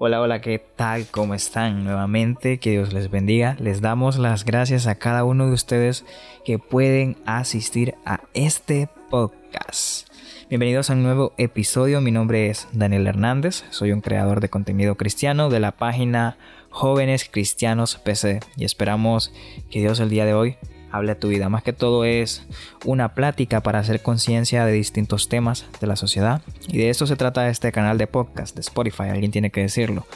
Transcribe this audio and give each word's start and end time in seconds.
Hola, 0.00 0.20
hola, 0.20 0.40
¿qué 0.40 0.60
tal? 0.60 1.06
¿Cómo 1.10 1.34
están? 1.34 1.82
Nuevamente, 1.82 2.58
que 2.58 2.70
Dios 2.70 2.92
les 2.92 3.10
bendiga. 3.10 3.56
Les 3.58 3.80
damos 3.80 4.16
las 4.16 4.44
gracias 4.44 4.86
a 4.86 4.94
cada 4.94 5.24
uno 5.24 5.48
de 5.48 5.52
ustedes 5.52 6.04
que 6.44 6.60
pueden 6.60 7.16
asistir 7.26 7.96
a 8.04 8.20
este 8.32 8.88
podcast. 9.10 10.08
Bienvenidos 10.48 10.88
a 10.88 10.92
un 10.92 11.02
nuevo 11.02 11.32
episodio. 11.36 12.00
Mi 12.00 12.12
nombre 12.12 12.48
es 12.48 12.68
Daniel 12.70 13.08
Hernández. 13.08 13.64
Soy 13.70 13.90
un 13.90 14.00
creador 14.00 14.38
de 14.38 14.48
contenido 14.48 14.94
cristiano 14.94 15.50
de 15.50 15.58
la 15.58 15.72
página 15.72 16.36
Jóvenes 16.70 17.28
Cristianos 17.28 17.96
PC 17.96 18.38
y 18.56 18.64
esperamos 18.64 19.32
que 19.68 19.80
Dios 19.80 19.98
el 19.98 20.10
día 20.10 20.26
de 20.26 20.34
hoy 20.34 20.58
hable 20.90 21.12
a 21.12 21.18
tu 21.18 21.28
vida. 21.28 21.48
Más 21.48 21.62
que 21.62 21.72
todo 21.72 22.04
es 22.04 22.46
una 22.84 23.14
plática 23.14 23.62
para 23.62 23.78
hacer 23.78 24.02
conciencia 24.02 24.64
de 24.64 24.72
distintos 24.72 25.28
temas 25.28 25.66
de 25.80 25.86
la 25.86 25.96
sociedad. 25.96 26.42
Y 26.66 26.78
de 26.78 26.90
esto 26.90 27.06
se 27.06 27.16
trata 27.16 27.48
este 27.48 27.72
canal 27.72 27.98
de 27.98 28.06
podcast 28.06 28.54
de 28.54 28.60
Spotify, 28.60 29.04
alguien 29.04 29.30
tiene 29.30 29.50
que 29.50 29.62
decirlo. 29.62 30.06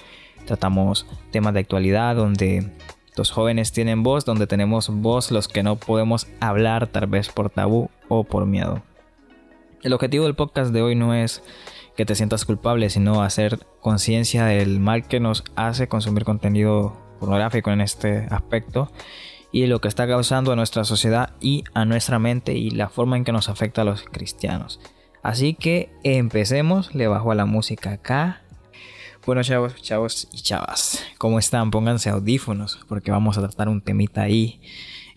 Tratamos 0.46 1.06
temas 1.30 1.54
de 1.54 1.60
actualidad 1.60 2.16
donde 2.16 2.70
los 3.16 3.30
jóvenes 3.30 3.72
tienen 3.72 4.02
voz, 4.02 4.24
donde 4.24 4.46
tenemos 4.46 4.88
voz 4.88 5.30
los 5.30 5.48
que 5.48 5.62
no 5.62 5.76
podemos 5.76 6.26
hablar 6.40 6.86
tal 6.86 7.06
vez 7.06 7.28
por 7.28 7.50
tabú 7.50 7.90
o 8.08 8.24
por 8.24 8.46
miedo. 8.46 8.82
El 9.82 9.92
objetivo 9.92 10.24
del 10.24 10.34
podcast 10.34 10.72
de 10.72 10.82
hoy 10.82 10.94
no 10.94 11.14
es 11.14 11.42
que 11.96 12.06
te 12.06 12.14
sientas 12.14 12.44
culpable, 12.44 12.88
sino 12.88 13.22
hacer 13.22 13.58
conciencia 13.80 14.46
del 14.46 14.80
mal 14.80 15.06
que 15.06 15.20
nos 15.20 15.44
hace 15.56 15.88
consumir 15.88 16.24
contenido 16.24 16.96
pornográfico 17.20 17.70
en 17.70 17.80
este 17.80 18.26
aspecto 18.30 18.90
y 19.52 19.66
lo 19.66 19.80
que 19.80 19.88
está 19.88 20.06
causando 20.06 20.50
a 20.50 20.56
nuestra 20.56 20.84
sociedad 20.84 21.34
y 21.40 21.64
a 21.74 21.84
nuestra 21.84 22.18
mente 22.18 22.54
y 22.54 22.70
la 22.70 22.88
forma 22.88 23.16
en 23.16 23.24
que 23.24 23.32
nos 23.32 23.48
afecta 23.48 23.82
a 23.82 23.84
los 23.84 24.02
cristianos. 24.02 24.80
Así 25.22 25.54
que 25.54 25.90
empecemos, 26.02 26.94
le 26.94 27.06
bajo 27.06 27.30
a 27.30 27.34
la 27.34 27.44
música 27.44 27.92
acá. 27.92 28.42
Bueno 29.24 29.42
chavos, 29.42 29.80
chavos 29.80 30.28
y 30.32 30.38
chavas, 30.38 31.04
¿cómo 31.18 31.38
están? 31.38 31.70
Pónganse 31.70 32.10
audífonos 32.10 32.80
porque 32.88 33.12
vamos 33.12 33.38
a 33.38 33.42
tratar 33.42 33.68
un 33.68 33.80
temita 33.80 34.22
ahí 34.22 34.60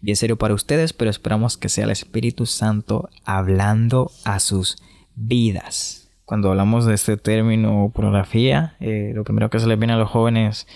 bien 0.01 0.15
serio 0.15 0.37
para 0.37 0.53
ustedes, 0.53 0.93
pero 0.93 1.09
esperamos 1.09 1.57
que 1.57 1.69
sea 1.69 1.85
el 1.85 1.89
Espíritu 1.89 2.45
Santo 2.45 3.09
hablando 3.23 4.11
a 4.23 4.39
sus 4.39 4.77
vidas. 5.15 6.11
Cuando 6.25 6.51
hablamos 6.51 6.85
de 6.85 6.93
este 6.93 7.17
término 7.17 7.91
pornografía, 7.93 8.75
eh, 8.79 9.13
lo 9.15 9.23
primero 9.23 9.49
que 9.49 9.59
se 9.59 9.65
les 9.65 9.79
viene 9.79 9.93
a 9.93 9.97
los 9.97 10.09
jóvenes 10.11 10.67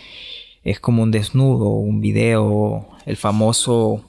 es 0.63 0.79
como 0.79 1.03
un 1.03 1.11
desnudo, 1.11 1.69
un 1.69 2.01
video, 2.01 2.89
el 3.09 3.17
famoso 3.17 4.05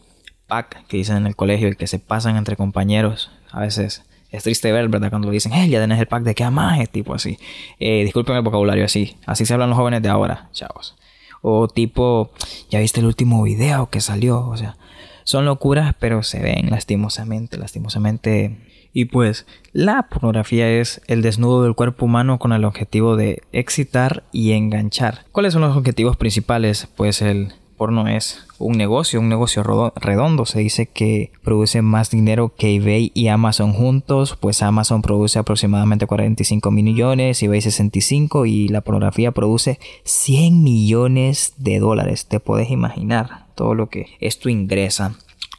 pack 0.46 0.86
que 0.86 0.98
dicen 0.98 1.16
en 1.16 1.26
el 1.26 1.34
colegio, 1.34 1.68
el 1.68 1.78
que 1.78 1.86
se 1.86 1.98
pasan 1.98 2.36
entre 2.36 2.54
compañeros. 2.54 3.30
A 3.50 3.60
veces 3.60 4.04
es 4.30 4.42
triste 4.42 4.70
ver, 4.72 4.88
¿verdad? 4.88 5.08
Cuando 5.08 5.30
dicen, 5.30 5.52
hey, 5.54 5.70
ya 5.70 5.80
tenés 5.80 5.98
el 5.98 6.06
pack 6.06 6.22
de 6.22 6.34
qué 6.34 6.44
amaje, 6.44 6.86
tipo 6.86 7.14
así. 7.14 7.38
Eh, 7.78 8.04
disculpen 8.04 8.36
el 8.36 8.42
vocabulario 8.42 8.84
así. 8.84 9.16
Así 9.24 9.46
se 9.46 9.54
hablan 9.54 9.70
los 9.70 9.78
jóvenes 9.78 10.02
de 10.02 10.10
ahora, 10.10 10.50
chavos. 10.52 10.96
O 11.40 11.66
tipo, 11.66 12.30
ya 12.68 12.80
viste 12.80 13.00
el 13.00 13.06
último 13.06 13.42
video 13.42 13.88
que 13.88 14.02
salió. 14.02 14.46
O 14.46 14.56
sea, 14.58 14.76
son 15.24 15.46
locuras, 15.46 15.94
pero 15.98 16.22
se 16.22 16.40
ven 16.40 16.68
lastimosamente, 16.68 17.56
lastimosamente 17.56 18.58
y 18.92 19.06
pues 19.06 19.46
la 19.72 20.08
pornografía 20.08 20.68
es 20.68 21.00
el 21.06 21.22
desnudo 21.22 21.62
del 21.62 21.74
cuerpo 21.74 22.06
humano 22.06 22.38
con 22.38 22.52
el 22.52 22.64
objetivo 22.64 23.16
de 23.16 23.42
excitar 23.52 24.24
y 24.32 24.52
enganchar. 24.52 25.24
¿Cuáles 25.32 25.52
son 25.52 25.62
los 25.62 25.76
objetivos 25.76 26.16
principales? 26.16 26.88
Pues 26.96 27.22
el 27.22 27.52
porno 27.80 28.06
es 28.08 28.46
un 28.58 28.72
negocio, 28.72 29.20
un 29.20 29.30
negocio 29.30 29.62
redondo. 29.96 30.44
Se 30.44 30.58
dice 30.58 30.84
que 30.84 31.32
produce 31.42 31.80
más 31.80 32.10
dinero 32.10 32.52
que 32.54 32.74
eBay 32.74 33.10
y 33.14 33.28
Amazon 33.28 33.72
juntos, 33.72 34.36
pues 34.38 34.62
Amazon 34.62 35.00
produce 35.00 35.38
aproximadamente 35.38 36.06
45 36.06 36.70
millones, 36.70 37.42
eBay 37.42 37.62
65 37.62 38.44
y 38.44 38.68
la 38.68 38.82
pornografía 38.82 39.32
produce 39.32 39.78
100 40.04 40.62
millones 40.62 41.54
de 41.56 41.78
dólares. 41.78 42.26
Te 42.26 42.38
puedes 42.38 42.70
imaginar 42.70 43.46
todo 43.54 43.74
lo 43.74 43.88
que 43.88 44.08
esto 44.20 44.50
ingresa. 44.50 45.14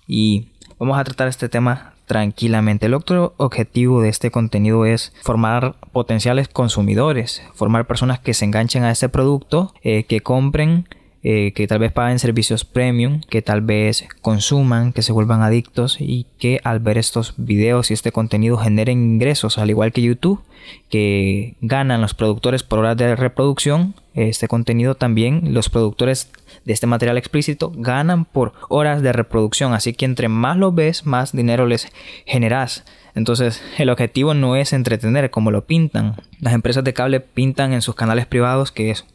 Y 0.08 0.46
vamos 0.78 1.00
a 1.00 1.04
tratar 1.04 1.28
este 1.28 1.50
tema 1.50 1.96
tranquilamente. 2.06 2.86
El 2.86 2.94
otro 2.94 3.34
objetivo 3.38 4.00
de 4.00 4.10
este 4.10 4.30
contenido 4.30 4.86
es 4.86 5.12
formar 5.24 5.74
potenciales 5.92 6.50
consumidores, 6.50 7.42
formar 7.56 7.88
personas 7.88 8.20
que 8.20 8.36
se 8.36 8.46
enganchen 8.46 8.84
a 8.84 8.92
este 8.92 9.10
producto, 9.10 9.74
eh, 9.82 10.04
que 10.04 10.22
compren 10.22 10.86
eh, 11.24 11.54
que 11.54 11.68
tal 11.68 11.80
vez 11.80 11.92
paguen 11.92 12.20
servicios 12.20 12.66
premium, 12.66 13.22
que 13.30 13.42
tal 13.42 13.62
vez 13.62 14.06
consuman, 14.22 14.92
que 14.92 15.04
se 15.04 15.12
vuelvan 15.12 15.42
adictos 15.42 15.98
y 16.00 16.26
que 16.40 16.60
al 16.64 16.80
ver 16.80 16.98
estos 16.98 17.36
videos 17.38 17.92
y 17.92 17.94
este 17.94 18.12
contenido 18.12 18.58
generen 18.58 19.00
ingresos, 19.14 19.58
al 19.58 19.70
igual 19.70 19.92
que 19.92 20.02
YouTube, 20.02 20.42
que 20.90 21.56
ganan 21.62 22.02
los 22.02 22.14
productores 22.14 22.64
por 22.64 22.80
horas 22.80 22.98
de 22.98 23.16
reproducción. 23.16 23.96
Este 24.14 24.48
contenido 24.48 24.96
también 24.96 25.54
los 25.54 25.70
productores 25.70 26.32
de 26.66 26.74
este 26.74 26.88
material 26.88 27.18
explícito 27.18 27.72
ganan 27.76 28.26
por 28.26 28.54
horas 28.70 29.02
de 29.02 29.14
reproducción, 29.14 29.74
así 29.74 29.94
que 29.94 30.06
entre 30.06 30.28
más 30.28 30.58
lo 30.58 30.72
ves, 30.72 31.06
más 31.06 31.32
dinero 31.32 31.66
les 31.66 31.88
generas. 32.26 32.84
Entonces, 33.14 33.62
el 33.78 33.90
objetivo 33.90 34.34
no 34.34 34.56
es 34.56 34.74
entretener 34.74 35.32
como 35.32 35.52
lo 35.52 35.66
pintan. 35.66 36.16
Las 36.40 36.54
empresas 36.54 36.84
de 36.84 36.94
cable 36.94 37.20
pintan 37.20 37.74
en 37.74 37.82
sus 37.82 37.96
canales 37.96 38.26
privados 38.26 38.72
que 38.72 38.92
es 38.92 39.06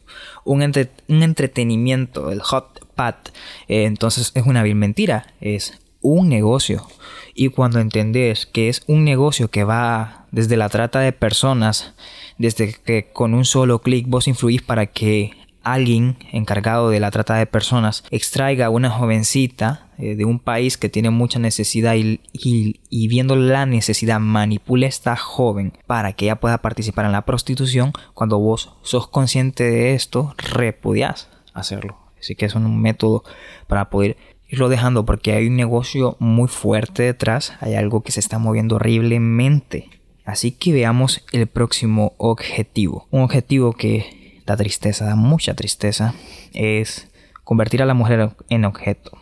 un, 0.43 0.61
entretenimiento, 0.61 2.31
el 2.31 2.41
hot 2.41 2.85
pat. 2.95 3.29
Eh, 3.67 3.85
entonces, 3.85 4.31
es 4.35 4.45
una 4.45 4.63
vil 4.63 4.75
mentira. 4.75 5.33
Es 5.41 5.79
un 6.01 6.29
negocio. 6.29 6.85
Y 7.33 7.49
cuando 7.49 7.79
entendés 7.79 8.45
que 8.45 8.69
es 8.69 8.83
un 8.87 9.03
negocio 9.03 9.49
que 9.49 9.63
va 9.63 10.25
desde 10.31 10.57
la 10.57 10.69
trata 10.69 10.99
de 10.99 11.13
personas, 11.13 11.93
desde 12.37 12.73
que 12.73 13.11
con 13.11 13.33
un 13.33 13.45
solo 13.45 13.79
clic 13.79 14.07
vos 14.07 14.27
influís 14.27 14.61
para 14.61 14.87
que 14.87 15.31
alguien 15.63 16.17
encargado 16.31 16.89
de 16.89 16.99
la 16.99 17.11
trata 17.11 17.35
de 17.35 17.45
personas 17.45 18.05
extraiga 18.09 18.67
a 18.67 18.69
una 18.69 18.89
jovencita 18.89 19.89
eh, 19.97 20.15
de 20.15 20.23
un 20.23 20.39
país 20.39 20.77
que 20.77 20.89
tiene 20.89 21.09
mucha 21.09 21.39
necesidad 21.39 21.95
y, 21.95 23.07
viendo 23.07 23.35
la 23.35 23.65
necesidad 23.65 24.19
manipule 24.19 24.85
a 24.85 24.89
esta 24.89 25.17
joven 25.17 25.73
para 25.85 26.13
que 26.13 26.25
ella 26.25 26.39
pueda 26.39 26.59
participar 26.59 27.05
en 27.05 27.11
la 27.11 27.25
prostitución, 27.25 27.91
cuando 28.13 28.39
vos 28.39 28.75
sos 28.81 29.07
consciente 29.07 29.63
de 29.63 29.93
esto, 29.93 30.33
repudias 30.37 31.29
hacerlo. 31.53 31.97
Así 32.19 32.35
que 32.35 32.45
es 32.45 32.55
un 32.55 32.81
método 32.81 33.23
para 33.67 33.89
poder 33.89 34.17
irlo 34.47 34.69
dejando 34.69 35.05
porque 35.05 35.33
hay 35.33 35.47
un 35.47 35.55
negocio 35.55 36.15
muy 36.19 36.47
fuerte 36.47 37.03
detrás, 37.03 37.53
hay 37.59 37.75
algo 37.75 38.01
que 38.01 38.11
se 38.11 38.19
está 38.19 38.39
moviendo 38.39 38.75
horriblemente. 38.75 39.89
Así 40.25 40.51
que 40.51 40.73
veamos 40.73 41.25
el 41.31 41.47
próximo 41.47 42.13
objetivo. 42.17 43.07
Un 43.11 43.21
objetivo 43.21 43.73
que 43.73 44.41
da 44.45 44.57
tristeza, 44.57 45.05
da 45.05 45.15
mucha 45.15 45.53
tristeza, 45.53 46.13
es 46.53 47.09
convertir 47.43 47.81
a 47.81 47.85
la 47.85 47.93
mujer 47.93 48.31
en 48.49 48.65
objeto. 48.65 49.17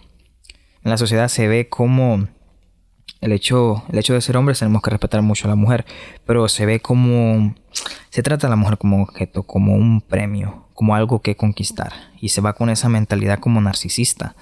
En 0.84 0.92
la 0.92 0.98
sociedad 0.98 1.28
se 1.28 1.48
ve 1.48 1.70
como 1.70 2.28
el 3.22 3.32
hecho, 3.32 3.84
el 3.92 3.98
hecho 3.98 4.14
de 4.14 4.22
ser 4.22 4.38
hombres 4.38 4.60
tenemos 4.60 4.82
que 4.82 4.92
respetar 4.92 5.22
mucho 5.22 5.48
a 5.48 5.50
la 5.50 5.56
mujer, 5.56 5.86
pero 6.26 6.48
se 6.48 6.66
ve 6.66 6.80
como 6.80 7.56
se 8.10 8.24
trata 8.24 8.48
a 8.48 8.50
la 8.50 8.56
mujer 8.56 8.78
como 8.78 9.02
objeto, 9.02 9.44
como 9.44 9.74
un 9.74 10.02
premio, 10.02 10.68
como 10.74 10.96
algo 10.96 11.22
que 11.22 11.36
conquistar. 11.36 11.92
Y 12.20 12.30
se 12.30 12.42
va 12.42 12.54
con 12.54 12.70
esa 12.70 12.90
mentalidad 12.90 13.40
como 13.40 13.62
narcisista, 13.62 14.36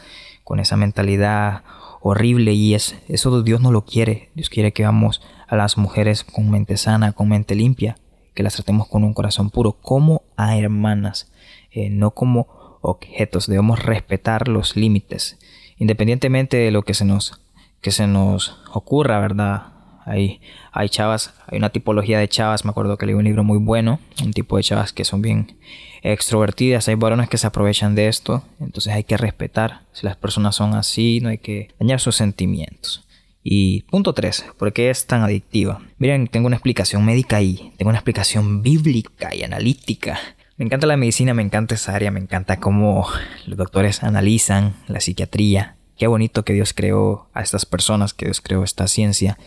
con 0.44 0.60
esa 0.60 0.78
mentalidad 0.78 1.64
horrible 2.02 2.52
y 2.52 2.74
es, 2.76 2.98
eso 3.08 3.42
Dios 3.44 3.62
no 3.62 3.72
lo 3.72 3.86
quiere. 3.86 4.30
Dios 4.36 4.50
quiere 4.50 4.74
que 4.74 4.84
vamos 4.84 5.22
a 5.48 5.56
las 5.56 5.78
mujeres 5.78 6.24
con 6.24 6.52
mente 6.52 6.78
sana, 6.78 7.14
con 7.14 7.30
mente 7.30 7.56
limpia, 7.56 7.98
que 8.34 8.44
las 8.44 8.56
tratemos 8.56 8.88
con 8.88 9.04
un 9.04 9.14
corazón 9.14 9.50
puro, 9.50 9.74
como 9.74 10.24
a 10.36 10.58
hermanas, 10.58 11.32
eh, 11.72 11.90
no 11.90 12.12
como 12.12 12.80
objetos. 12.82 13.48
Debemos 13.48 13.84
respetar 13.84 14.48
los 14.48 14.76
límites, 14.76 15.40
independientemente 15.78 16.58
de 16.58 16.72
lo 16.72 16.84
que 16.84 16.94
se 16.94 17.06
nos, 17.06 17.42
que 17.82 17.92
se 17.92 18.08
nos 18.08 18.62
ocurra, 18.74 19.20
¿verdad? 19.20 19.73
Hay, 20.06 20.42
hay 20.72 20.90
chavas, 20.90 21.34
hay 21.48 21.58
una 21.58 21.70
tipología 21.70 22.20
de 22.20 22.28
chavas, 22.28 22.66
me 22.66 22.72
acuerdo 22.72 22.98
que 22.98 23.06
leí 23.06 23.16
un 23.16 23.24
libro 23.24 23.44
muy 23.44 23.58
bueno, 23.58 24.00
un 24.24 24.34
tipo 24.34 24.58
de 24.58 24.64
chavas 24.64 24.94
que 24.94 25.06
son 25.06 25.22
bien 25.22 25.56
extrovertidas, 26.02 26.88
hay 26.88 26.96
varones 26.96 27.30
que 27.30 27.38
se 27.38 27.48
aprovechan 27.48 27.96
de 27.96 28.08
esto, 28.08 28.44
entonces 28.60 28.94
hay 28.94 29.06
que 29.06 29.18
respetar, 29.18 29.82
si 29.94 30.06
las 30.06 30.18
personas 30.18 30.56
son 30.56 30.74
así, 30.76 31.20
no 31.22 31.30
hay 31.30 31.38
que 31.38 31.70
dañar 31.80 32.00
sus 32.00 32.16
sentimientos. 32.16 33.06
Y 33.44 33.82
punto 33.84 34.14
3, 34.14 34.46
¿por 34.58 34.72
qué 34.72 34.90
es 34.90 35.06
tan 35.06 35.22
adictiva? 35.22 35.82
Miren, 35.98 36.28
tengo 36.28 36.48
una 36.48 36.56
explicación 36.56 37.04
médica 37.04 37.42
y 37.42 37.74
tengo 37.78 37.90
una 37.90 38.00
explicación 38.00 38.62
bíblica 38.62 39.36
y 39.36 39.44
analítica. 39.44 40.18
Me 40.56 40.66
encanta 40.66 40.88
la 40.88 40.98
medicina, 40.98 41.34
me 41.34 41.42
encanta 41.42 41.76
esa 41.76 41.94
área, 41.94 42.12
me 42.12 42.22
encanta 42.22 42.60
cómo 42.60 43.08
los 43.46 43.58
doctores 43.58 44.04
analizan 44.04 44.76
la 44.88 45.02
psiquiatría. 45.02 45.76
Qué 45.98 46.08
bonito 46.08 46.46
que 46.46 46.54
Dios 46.54 46.74
creó 46.74 47.28
a 47.34 47.42
estas 47.42 47.66
personas, 47.66 48.14
que 48.14 48.26
Dios 48.26 48.40
creó 48.40 48.64
esta 48.64 48.88
ciencia. 48.88 49.38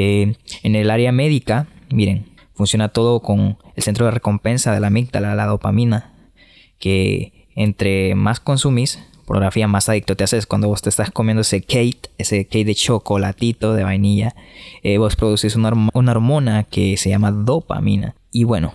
Eh, 0.00 0.36
en 0.62 0.76
el 0.76 0.92
área 0.92 1.10
médica, 1.10 1.66
miren, 1.90 2.26
funciona 2.54 2.88
todo 2.88 3.18
con 3.18 3.58
el 3.74 3.82
centro 3.82 4.04
de 4.06 4.12
recompensa 4.12 4.72
de 4.72 4.78
la 4.78 4.86
amígdala, 4.86 5.34
la 5.34 5.46
dopamina, 5.46 6.12
que 6.78 7.48
entre 7.56 8.14
más 8.14 8.38
consumís, 8.38 9.00
pornografía 9.26 9.66
más 9.66 9.88
adicto 9.88 10.14
te 10.14 10.22
haces 10.22 10.46
cuando 10.46 10.68
vos 10.68 10.82
te 10.82 10.88
estás 10.88 11.10
comiendo 11.10 11.40
ese 11.40 11.62
cake, 11.62 12.10
ese 12.16 12.46
cake 12.46 12.64
de 12.64 12.76
chocolatito 12.76 13.74
de 13.74 13.82
vainilla, 13.82 14.36
eh, 14.84 14.98
vos 14.98 15.16
producís 15.16 15.56
una, 15.56 15.70
hormona 15.92 16.62
que 16.62 16.96
se 16.96 17.10
llama 17.10 17.32
dopamina. 17.32 18.14
Y 18.30 18.44
bueno, 18.44 18.74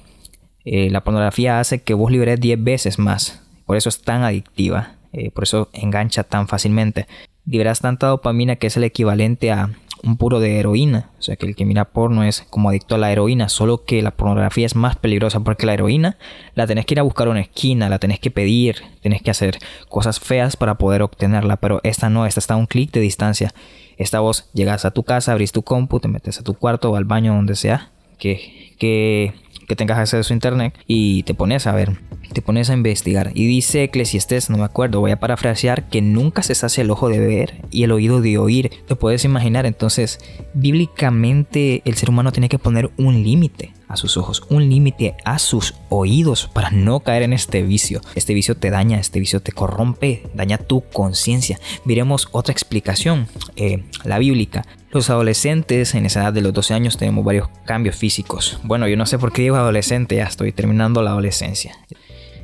Eh, 0.66 0.90
la 0.90 1.04
pornografía 1.04 1.60
hace 1.60 1.82
que 1.82 1.94
vos 1.94 2.10
liberes 2.10 2.40
10 2.40 2.64
veces 2.64 2.98
más. 2.98 3.42
Por 3.66 3.76
eso 3.76 3.90
es 3.90 4.02
tan 4.02 4.24
adictiva. 4.24 4.96
Por 5.34 5.44
eso 5.44 5.70
engancha 5.74 6.24
tan 6.24 6.48
fácilmente. 6.48 7.06
Liberas 7.46 7.82
tanta 7.82 8.08
dopamina 8.08 8.56
que 8.56 8.68
es 8.68 8.78
el 8.78 8.86
equivalente 8.86 9.52
a 9.52 9.72
un 10.04 10.18
puro 10.18 10.40
de 10.40 10.60
heroína. 10.60 11.10
O 11.18 11.22
sea 11.22 11.36
que 11.36 11.46
el 11.46 11.56
que 11.56 11.66
mira 11.66 11.86
porno 11.86 12.24
es 12.24 12.46
como 12.50 12.70
adicto 12.70 12.96
a 12.96 12.98
la 12.98 13.12
heroína, 13.12 13.50
solo 13.50 13.86
que 13.86 14.02
la 14.02 14.12
pornografía 14.12 14.66
es 14.66 14.76
más 14.76 14.96
peligrosa 14.98 15.40
porque 15.40 15.66
la 15.66 15.74
heroína 15.74 16.18
la 16.56 16.68
tenés 16.68 16.86
que 16.86 16.96
ir 16.96 17.00
a 17.00 17.04
buscar 17.04 17.28
a 17.28 17.32
una 17.32 17.42
esquina, 17.42 17.90
la 17.90 18.00
tenés 18.00 18.20
que 18.20 18.30
pedir, 18.30 18.78
tenés 19.02 19.22
que 19.22 19.32
hacer 19.32 19.58
cosas 19.90 20.20
feas 20.20 20.58
para 20.58 20.76
poder 20.76 21.02
obtenerla, 21.02 21.58
pero 21.58 21.80
esta 21.84 22.10
no, 22.10 22.26
esta 22.26 22.40
está 22.40 22.56
a 22.56 22.58
un 22.58 22.66
clic 22.66 22.92
de 22.92 23.00
distancia. 23.00 23.54
Esta 23.98 24.20
voz 24.20 24.50
llegas 24.54 24.86
a 24.86 24.92
tu 24.92 25.04
casa, 25.04 25.32
abrís 25.32 25.52
tu 25.52 25.64
compu, 25.64 26.00
te 26.00 26.08
metes 26.08 26.40
a 26.40 26.44
tu 26.44 26.54
cuarto 26.56 26.92
o 26.92 26.96
al 26.96 27.06
baño 27.06 27.34
donde 27.34 27.56
sea, 27.56 27.92
que, 28.18 28.76
que 28.80 29.34
que 29.68 29.76
tengas 29.76 29.98
acceso 29.98 30.34
a 30.34 30.36
internet 30.36 30.74
y 30.88 31.24
te 31.24 31.34
pones 31.34 31.68
a 31.68 31.74
ver, 31.74 31.98
te 32.34 32.42
pones 32.42 32.70
a 32.70 32.74
investigar. 32.74 33.32
Y 33.34 33.48
dice 33.48 33.84
Eclesiastes, 33.84 34.50
no 34.50 34.58
me 34.58 34.64
acuerdo, 34.64 35.00
voy 35.00 35.12
a 35.12 35.20
parafrasear, 35.20 35.90
que 35.90 36.02
nunca 36.02 36.44
se 36.44 36.56
sacia 36.56 36.82
el 36.82 36.92
ojo 36.92 37.10
de 37.10 37.20
ver 37.20 37.62
y 37.72 37.84
el 37.84 37.92
oído 37.92 38.22
de 38.22 38.38
oír. 38.38 38.72
Lo 38.88 38.98
puedes 38.98 39.26
imaginar, 39.26 39.66
entonces, 39.66 40.20
bíblicamente 40.54 41.82
el 41.86 41.96
ser 41.96 42.10
humano 42.10 42.32
tiene 42.32 42.50
que 42.50 42.60
poner 42.60 42.92
un 42.98 43.24
límite 43.24 43.74
a 43.88 43.96
sus 43.96 44.18
ojos, 44.18 44.44
un 44.50 44.70
límite 44.70 45.16
a 45.24 45.38
sus 45.38 45.76
oídos 45.90 46.50
para 46.52 46.72
no 46.72 47.02
caer 47.02 47.24
en 47.24 47.34
este 47.34 47.62
vicio. 47.62 48.02
Este 48.16 48.34
vicio 48.34 48.56
te 48.56 48.72
daña, 48.72 49.00
este 49.00 49.20
vicio 49.20 49.42
te 49.42 49.52
corrompe, 49.52 50.24
daña 50.34 50.58
tu 50.58 50.82
conciencia. 50.82 51.60
Miremos 51.86 52.28
otra 52.32 52.52
explicación, 52.52 53.28
eh, 53.56 53.84
la 54.04 54.18
bíblica. 54.18 54.66
Los 54.94 55.10
adolescentes 55.10 55.96
en 55.96 56.06
esa 56.06 56.22
edad 56.22 56.34
de 56.34 56.42
los 56.42 56.54
12 56.54 56.76
años 56.76 56.98
tenemos 56.98 57.26
varios 57.26 57.50
cambios 57.66 57.96
físicos. 57.96 58.60
Bueno, 58.64 58.88
yo 58.88 58.96
no 58.96 59.08
sé 59.08 59.18
por 59.18 59.32
qué 59.32 59.42
digo 59.42 59.56
adolescente, 59.56 60.18
ya 60.18 60.26
estoy 60.26 60.52
terminando 60.52 61.02
la 61.02 61.10
adolescencia. 61.10 61.76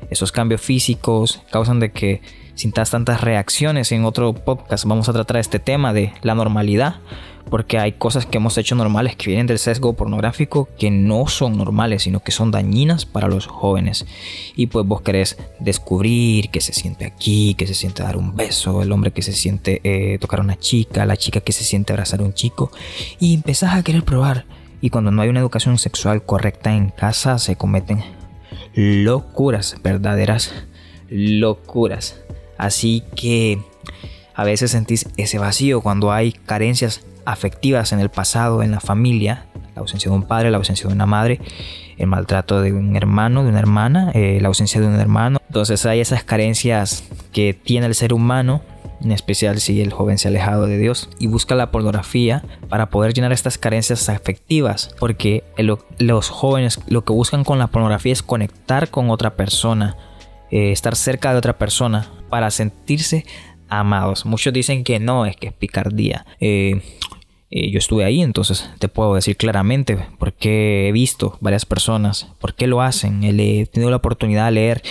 Esos 0.10 0.32
cambios 0.32 0.60
físicos 0.60 1.44
causan 1.52 1.80
de 1.80 1.92
que 1.92 2.24
sintas 2.56 2.90
tantas 2.90 3.22
reacciones. 3.22 3.92
En 3.92 4.04
otro 4.04 4.34
podcast 4.34 4.86
vamos 4.86 5.08
a 5.08 5.14
tratar 5.14 5.38
este 5.38 5.60
tema 5.60 5.94
de 5.94 6.12
la 6.24 6.34
normalidad 6.34 6.96
porque 7.50 7.80
hay 7.80 7.94
cosas 7.94 8.26
que 8.26 8.38
hemos 8.38 8.58
hecho 8.58 8.76
normales 8.76 9.16
que 9.16 9.28
vienen 9.28 9.48
del 9.48 9.60
sesgo 9.60 9.94
pornográfico 9.94 10.70
que 10.78 10.92
no 10.92 11.28
son 11.28 11.58
normales, 11.58 12.04
sino 12.04 12.20
que 12.22 12.32
son 12.32 12.52
dañinas 12.52 13.06
para 13.06 13.28
los 13.28 13.48
jóvenes. 13.48 14.06
Y 14.56 14.68
pues 14.68 14.86
vos 14.86 15.02
querés 15.02 15.38
descubrir 15.60 16.50
que 16.50 16.62
se 16.62 16.74
siente 16.74 17.06
aquí, 17.06 17.56
que 17.56 17.68
se 17.68 17.74
siente 17.74 18.04
dar 18.04 18.18
un 18.18 18.36
beso, 18.36 18.82
el 18.82 18.92
hombre 18.92 19.12
que 19.12 19.22
se 19.22 19.34
siente 19.34 19.82
eh, 19.84 20.18
tocar 20.20 20.40
a 20.40 20.44
una 20.44 20.58
chica, 20.58 21.06
la 21.06 21.18
chica 21.18 21.42
que 21.42 21.52
se 21.52 21.64
siente 21.64 21.94
abrazar 21.94 22.22
a 22.22 22.24
un 22.24 22.34
chico, 22.34 22.72
y 23.20 23.34
empezás 23.34 23.74
a 23.74 23.84
querer 23.84 24.04
probar. 24.04 24.46
Y 24.82 24.92
cuando 24.92 25.12
no 25.12 25.22
hay 25.22 25.30
una 25.30 25.42
educación 25.42 25.78
sexual 25.78 26.24
correcta 26.24 26.74
en 26.74 26.90
casa, 26.90 27.38
se 27.40 27.56
cometen 27.56 28.04
locuras, 28.76 29.76
verdaderas 29.84 30.54
locuras. 31.10 32.22
Así 32.58 33.04
que 33.16 33.60
a 34.36 34.44
veces 34.44 34.72
sentís 34.72 35.08
ese 35.18 35.38
vacío 35.38 35.82
cuando 35.82 36.12
hay 36.12 36.32
carencias 36.32 37.02
afectivas 37.32 37.94
en 37.94 38.00
el 38.00 38.10
pasado, 38.10 38.64
en 38.64 38.72
la 38.72 38.80
familia, 38.80 39.46
la 39.76 39.82
ausencia 39.82 40.10
de 40.10 40.18
un 40.18 40.24
padre, 40.24 40.52
la 40.52 40.58
ausencia 40.58 40.88
de 40.88 40.94
una 40.94 41.06
madre, 41.06 41.40
el 41.98 42.08
maltrato 42.08 42.62
de 42.62 42.74
un 42.74 42.96
hermano, 42.96 43.44
de 43.44 43.50
una 43.50 43.60
hermana, 43.60 44.12
eh, 44.14 44.40
la 44.42 44.48
ausencia 44.48 44.82
de 44.82 44.88
un 44.88 44.96
hermano. 44.96 45.40
Entonces 45.48 45.86
hay 45.86 46.00
esas 46.00 46.24
carencias 46.24 47.04
que 47.32 47.54
tiene 47.54 47.86
el 47.86 47.96
ser 47.96 48.14
humano, 48.14 48.62
en 49.02 49.12
especial 49.12 49.60
si 49.60 49.80
el 49.82 49.94
joven 49.94 50.18
se 50.18 50.28
ha 50.28 50.32
alejado 50.32 50.66
de 50.66 50.78
Dios 50.78 51.10
y 51.20 51.28
busca 51.28 51.56
la 51.56 51.72
pornografía 51.72 52.44
para 52.68 52.90
poder 52.90 53.14
llenar 53.14 53.32
estas 53.32 53.58
carencias 53.58 54.10
afectivas, 54.10 54.94
porque 55.00 55.44
los 56.00 56.30
jóvenes 56.30 56.82
lo 56.88 57.06
que 57.06 57.14
buscan 57.14 57.44
con 57.44 57.60
la 57.60 57.68
pornografía 57.68 58.12
es 58.12 58.24
conectar 58.24 58.90
con 58.90 59.10
otra 59.10 59.36
persona, 59.36 59.96
eh, 60.52 60.72
estar 60.72 60.96
cerca 60.96 61.32
de 61.32 61.38
otra 61.38 61.58
persona 61.58 62.10
para 62.30 62.52
sentirse 62.52 63.26
amados. 63.70 64.26
Muchos 64.26 64.52
dicen 64.52 64.84
que 64.84 65.00
no, 65.00 65.26
es 65.26 65.38
que 65.38 65.48
es 65.48 65.54
picardía. 65.54 66.26
Eh, 66.40 66.82
eh, 67.52 67.72
yo 67.72 67.80
estuve 67.80 68.06
ahí, 68.06 68.22
entonces 68.22 68.70
te 68.78 68.90
puedo 68.90 69.16
decir 69.16 69.36
claramente 69.36 69.98
porque 70.20 70.88
he 70.88 70.92
visto 70.92 71.36
varias 71.42 71.66
personas, 71.66 72.28
por 72.40 72.54
qué 72.54 72.68
lo 72.68 72.84
hacen. 72.84 73.24
He 73.24 73.66
tenido 73.66 73.90
la 73.90 73.98
oportunidad 73.98 74.46
de 74.46 74.52
leer. 74.52 74.84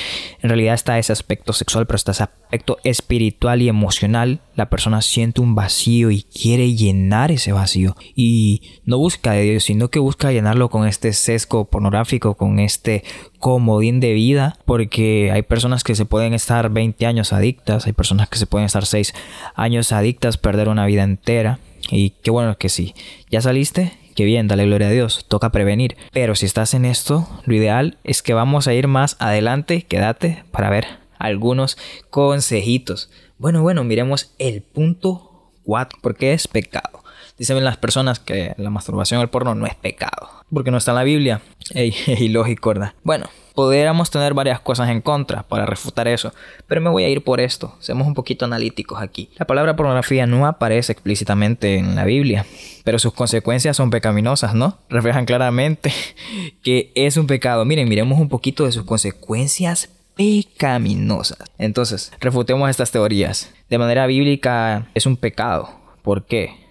En 0.42 0.50
realidad 0.50 0.74
está 0.74 0.98
ese 0.98 1.12
aspecto 1.12 1.52
sexual, 1.52 1.86
pero 1.86 1.94
está 1.94 2.10
ese 2.10 2.24
aspecto 2.24 2.78
espiritual 2.82 3.62
y 3.62 3.68
emocional. 3.68 4.40
La 4.56 4.70
persona 4.70 5.02
siente 5.02 5.40
un 5.40 5.54
vacío 5.54 6.10
y 6.10 6.24
quiere 6.24 6.74
llenar 6.74 7.30
ese 7.30 7.52
vacío. 7.52 7.94
Y 8.16 8.80
no 8.84 8.98
busca 8.98 9.32
de 9.32 9.42
Dios, 9.42 9.62
sino 9.62 9.88
que 9.88 10.00
busca 10.00 10.32
llenarlo 10.32 10.68
con 10.68 10.84
este 10.88 11.12
sesgo 11.12 11.66
pornográfico, 11.66 12.34
con 12.34 12.58
este 12.58 13.04
comodín 13.38 14.00
de 14.00 14.14
vida, 14.14 14.58
porque 14.64 15.30
hay 15.32 15.42
personas 15.42 15.84
que 15.84 15.94
se 15.94 16.06
pueden 16.06 16.34
estar 16.34 16.70
20 16.70 17.06
años 17.06 17.32
adictas, 17.32 17.86
hay 17.86 17.92
personas 17.92 18.28
que 18.28 18.38
se 18.38 18.46
pueden 18.46 18.66
estar 18.66 18.84
6 18.84 19.14
años 19.54 19.92
adictas, 19.92 20.38
perder 20.38 20.68
una 20.68 20.86
vida 20.86 21.04
entera. 21.04 21.60
Y 21.90 22.10
qué 22.22 22.30
bueno 22.30 22.56
que 22.58 22.68
sí. 22.68 22.94
¿Ya 23.30 23.40
saliste? 23.40 23.92
Qué 24.14 24.24
bien, 24.24 24.48
dale 24.48 24.66
gloria 24.66 24.88
a 24.88 24.90
Dios. 24.92 25.26
Toca 25.28 25.52
prevenir. 25.52 25.96
Pero 26.12 26.34
si 26.34 26.46
estás 26.46 26.74
en 26.74 26.84
esto, 26.84 27.28
lo 27.44 27.54
ideal 27.54 27.98
es 28.04 28.22
que 28.22 28.34
vamos 28.34 28.66
a 28.66 28.74
ir 28.74 28.88
más 28.88 29.16
adelante. 29.20 29.82
Quédate 29.82 30.44
para 30.50 30.70
ver 30.70 30.86
algunos 31.18 31.78
consejitos. 32.10 33.10
Bueno, 33.38 33.62
bueno, 33.62 33.84
miremos 33.84 34.34
el 34.38 34.62
punto 34.62 35.52
4. 35.64 36.00
¿Por 36.02 36.16
qué 36.16 36.32
es 36.32 36.48
pecado? 36.48 37.04
Dicen 37.38 37.62
las 37.62 37.76
personas 37.76 38.18
que 38.18 38.54
la 38.56 38.70
masturbación 38.70 39.20
al 39.20 39.30
porno 39.30 39.54
no 39.54 39.66
es 39.66 39.74
pecado. 39.74 40.28
Porque 40.52 40.70
no 40.70 40.76
está 40.76 40.90
en 40.90 40.96
la 40.96 41.04
Biblia. 41.04 41.40
Ey, 41.70 41.94
ilógico, 42.18 42.70
¿verdad? 42.70 42.94
Bueno, 43.04 43.28
podríamos 43.54 44.10
tener 44.10 44.34
varias 44.34 44.60
cosas 44.60 44.88
en 44.88 45.00
contra 45.00 45.44
para 45.44 45.64
refutar 45.64 46.08
eso. 46.08 46.32
Pero 46.66 46.80
me 46.80 46.90
voy 46.90 47.04
a 47.04 47.08
ir 47.08 47.22
por 47.22 47.40
esto. 47.40 47.76
Seamos 47.80 48.06
un 48.06 48.14
poquito 48.14 48.44
analíticos 48.44 49.00
aquí. 49.00 49.30
La 49.36 49.46
palabra 49.46 49.76
pornografía 49.76 50.26
no 50.26 50.46
aparece 50.46 50.92
explícitamente 50.92 51.76
en 51.76 51.94
la 51.94 52.04
Biblia. 52.04 52.44
Pero 52.84 52.98
sus 52.98 53.12
consecuencias 53.12 53.76
son 53.76 53.90
pecaminosas, 53.90 54.54
¿no? 54.54 54.78
Reflejan 54.88 55.24
claramente 55.24 55.92
que 56.62 56.90
es 56.96 57.16
un 57.16 57.26
pecado. 57.26 57.64
Miren, 57.64 57.88
miremos 57.88 58.18
un 58.18 58.28
poquito 58.28 58.64
de 58.64 58.72
sus 58.72 58.84
consecuencias 58.84 59.90
pecaminosas. 60.16 61.38
Entonces, 61.58 62.12
refutemos 62.18 62.68
estas 62.68 62.90
teorías. 62.90 63.54
De 63.70 63.78
manera 63.78 64.06
bíblica 64.06 64.88
es 64.94 65.06
un 65.06 65.16
pecado. 65.16 65.70
¿Por 66.02 66.26
qué? 66.26 66.67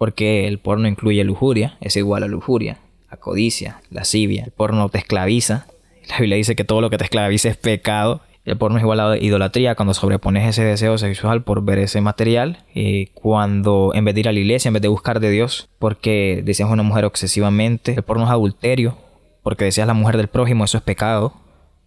Porque 0.00 0.48
el 0.48 0.58
porno 0.60 0.88
incluye 0.88 1.22
lujuria, 1.24 1.76
es 1.82 1.94
igual 1.94 2.22
a 2.22 2.26
lujuria, 2.26 2.78
a 3.10 3.18
codicia, 3.18 3.82
lascivia. 3.90 4.44
El 4.44 4.50
porno 4.50 4.88
te 4.88 4.96
esclaviza. 4.96 5.66
La 6.08 6.16
Biblia 6.16 6.38
dice 6.38 6.56
que 6.56 6.64
todo 6.64 6.80
lo 6.80 6.88
que 6.88 6.96
te 6.96 7.04
esclaviza 7.04 7.50
es 7.50 7.58
pecado. 7.58 8.22
El 8.46 8.56
porno 8.56 8.78
es 8.78 8.82
igual 8.82 8.98
a 8.98 9.18
idolatría 9.18 9.74
cuando 9.74 9.92
sobrepones 9.92 10.48
ese 10.48 10.64
deseo 10.64 10.96
sexual 10.96 11.42
por 11.42 11.62
ver 11.62 11.80
ese 11.80 12.00
material. 12.00 12.64
y 12.74 13.08
cuando 13.08 13.92
en 13.92 14.06
vez 14.06 14.14
de 14.14 14.20
ir 14.20 14.28
a 14.30 14.32
la 14.32 14.38
iglesia, 14.38 14.70
en 14.70 14.72
vez 14.72 14.80
de 14.80 14.88
buscar 14.88 15.20
de 15.20 15.28
Dios, 15.28 15.68
porque 15.78 16.40
deseas 16.46 16.70
una 16.70 16.82
mujer 16.82 17.04
excesivamente. 17.04 17.92
El 17.92 18.02
porno 18.02 18.24
es 18.24 18.30
adulterio, 18.30 18.96
porque 19.42 19.66
deseas 19.66 19.86
la 19.86 19.92
mujer 19.92 20.16
del 20.16 20.28
prójimo, 20.28 20.64
eso 20.64 20.78
es 20.78 20.82
pecado. 20.82 21.34